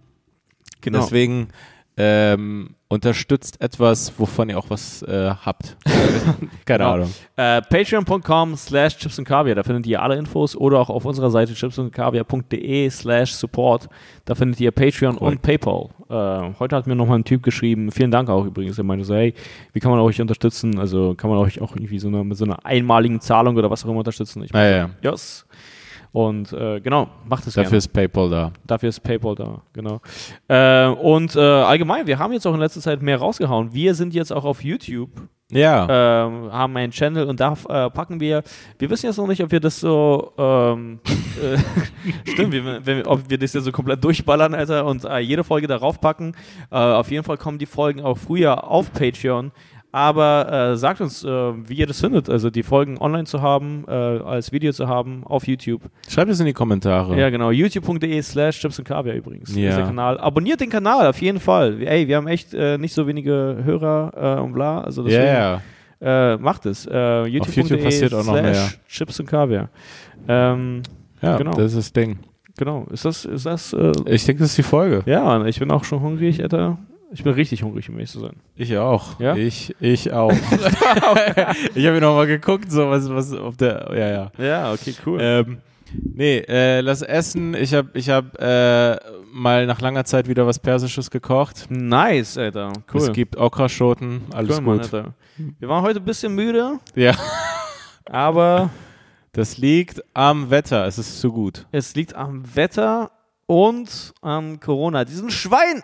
[0.82, 1.00] genau.
[1.00, 1.48] Deswegen
[1.96, 5.76] ähm, unterstützt etwas, wovon ihr auch was äh, habt.
[6.66, 6.92] Keine Genau.
[6.92, 7.14] Ahnung.
[7.36, 11.30] Äh, Patreon.com slash Chips und Kaviar, da findet ihr alle Infos oder auch auf unserer
[11.30, 13.88] Seite chipsundkaviar.de slash support,
[14.24, 15.28] da findet ihr Patreon Cool.
[15.28, 15.88] und Paypal.
[16.08, 19.14] Äh, heute hat mir nochmal ein Typ geschrieben, vielen Dank auch übrigens, er meinte so,
[19.14, 19.34] hey,
[19.72, 22.44] wie kann man euch unterstützen, also kann man euch auch irgendwie so eine, mit so
[22.44, 24.42] einer einmaligen Zahlung oder was auch immer unterstützen.
[24.44, 25.46] Ich Ah, ja, so, yes.
[26.12, 27.78] Und äh, genau, macht es Dafür gerne.
[27.78, 28.52] ist PayPal da.
[28.66, 30.00] Dafür ist PayPal da, genau.
[30.46, 33.72] Äh, und äh, allgemein, wir haben jetzt auch in letzter Zeit mehr rausgehauen.
[33.72, 35.08] Wir sind jetzt auch auf YouTube
[35.50, 35.86] Ja.
[36.26, 38.42] ähm, haben einen Channel und da äh, packen wir,
[38.78, 41.00] wir wissen jetzt noch nicht, ob wir das so, ähm,
[41.42, 45.44] äh, stimmt, wir, wir- ob wir das jetzt so komplett durchballern, Alter, und äh, jede
[45.44, 46.34] Folge darauf packen.
[46.70, 49.50] Äh, auf jeden Fall kommen die Folgen auch früher auf Patreon.
[49.94, 53.84] Aber äh, sagt uns, äh, wie ihr das findet, also die Folgen online zu haben,
[53.86, 55.82] äh, als Video zu haben auf YouTube.
[56.08, 57.14] Schreibt es in die Kommentare.
[57.18, 57.50] Ja, genau.
[57.50, 59.54] YouTube.de slash Chips und Kaviar übrigens.
[59.54, 59.76] Ja.
[59.76, 60.18] Der Kanal.
[60.18, 61.82] Abonniert den Kanal auf jeden Fall.
[61.82, 64.80] Ey, wir haben echt äh, nicht so wenige Hörer äh, und bla.
[64.80, 65.60] Also deswegen, ja.
[66.00, 66.86] äh, macht es.
[66.86, 68.70] Äh, YouTube, YouTube passiert auch noch mehr.
[68.88, 69.68] Chips und Kaviar.
[70.26, 70.82] Ähm,
[71.20, 71.50] Ja, Genau.
[71.52, 72.18] das ist das Ding.
[72.56, 72.86] genau.
[72.90, 75.02] Ist das, ist das, äh, Ich denke, das ist die Folge.
[75.04, 76.78] ja, ich bin auch schon hungrig, Alter.
[77.12, 78.36] Ich bin richtig hungrig, um ehrlich zu sein.
[78.56, 79.20] Ich auch.
[79.20, 79.36] Ja?
[79.36, 80.32] Ich, ich auch.
[81.74, 84.32] ich habe noch mal geguckt, so was, was auf der, ja, ja.
[84.38, 85.18] Ja, okay, cool.
[85.20, 85.58] Ähm,
[85.92, 87.54] nee, äh, lass essen.
[87.54, 88.96] Ich habe ich hab, äh,
[89.30, 91.66] mal nach langer Zeit wieder was Persisches gekocht.
[91.68, 92.72] nice, Alter.
[92.92, 93.00] Cool.
[93.02, 94.94] Es gibt Okraschoten, alles cool, Mann, gut.
[94.94, 95.14] Alter.
[95.58, 97.14] Wir waren heute ein bisschen müde, Ja,
[98.06, 98.70] aber
[99.32, 100.86] das liegt am Wetter.
[100.86, 101.66] Es ist zu gut.
[101.72, 103.10] es liegt am Wetter
[103.46, 105.04] und am Corona.
[105.04, 105.82] Diesen Schwein!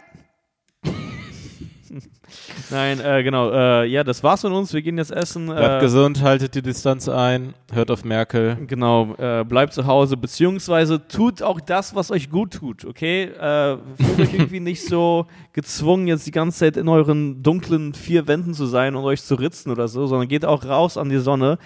[2.70, 3.50] Nein, äh, genau.
[3.50, 4.72] Äh, ja, das war's von uns.
[4.72, 5.46] Wir gehen jetzt essen.
[5.46, 8.56] Bleibt äh, gesund, haltet die Distanz ein, hört auf Merkel.
[8.66, 13.24] Genau, äh, bleibt zu Hause, beziehungsweise tut auch das, was euch gut tut, okay?
[13.24, 18.26] Äh, fühlt euch irgendwie nicht so gezwungen, jetzt die ganze Zeit in euren dunklen vier
[18.26, 21.18] Wänden zu sein und euch zu ritzen oder so, sondern geht auch raus an die
[21.18, 21.58] Sonne.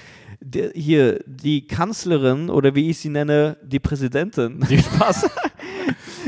[0.44, 5.30] Der, hier, die Kanzlerin oder wie ich sie nenne, die Präsidentin, die Spaß.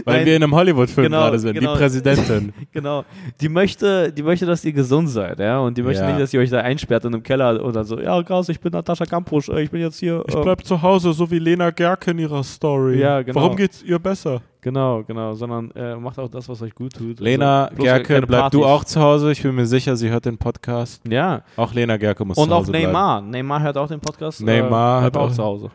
[0.04, 1.54] Weil Nein, wir in einem Hollywood-Film genau, gerade sind.
[1.54, 1.72] genau.
[1.74, 2.52] Die Präsidentin.
[2.72, 3.04] Genau.
[3.40, 5.58] Die möchte, die möchte, dass ihr gesund seid, ja.
[5.60, 6.08] Und die möchte Ja.
[6.08, 8.60] nicht, dass ihr euch da einsperrt in einem Keller und dann so, ja, krass, ich
[8.60, 10.24] bin Natascha Kampusch, ich bin jetzt hier.
[10.26, 12.98] Ich äh, bleib zu Hause, so wie Lena Gerke in ihrer Story.
[13.00, 13.40] Ja, genau.
[13.40, 14.40] Warum geht's ihr besser?
[14.60, 17.20] Genau, genau, sondern äh, macht auch das, was euch gut tut.
[17.20, 19.30] Lena Also, Gerke, bleib du auch zu Hause.
[19.30, 21.02] Ich bin mir sicher, sie hört den Podcast.
[21.06, 21.42] Ja.
[21.56, 22.86] Auch Lena Gerke muss Und zu auch Hause bleiben.
[22.86, 23.20] Neymar.
[23.20, 24.40] Neymar hört auch den Podcast.
[24.42, 25.70] Neymar äh, auch auch- zu Hause.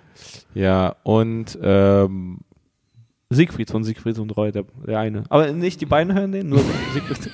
[0.55, 2.39] Ja, und ähm,
[3.30, 5.23] Siegfried von Siegfried und Roy, der, der eine.
[5.30, 6.59] Aber nicht die beiden hören den, nur
[6.93, 7.32] Siegfried.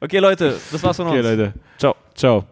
[0.00, 1.26] Okay, Leute, das war's von okay, uns.
[1.26, 1.54] Leute.
[1.78, 1.94] Ciao.
[2.14, 2.46] Ciao.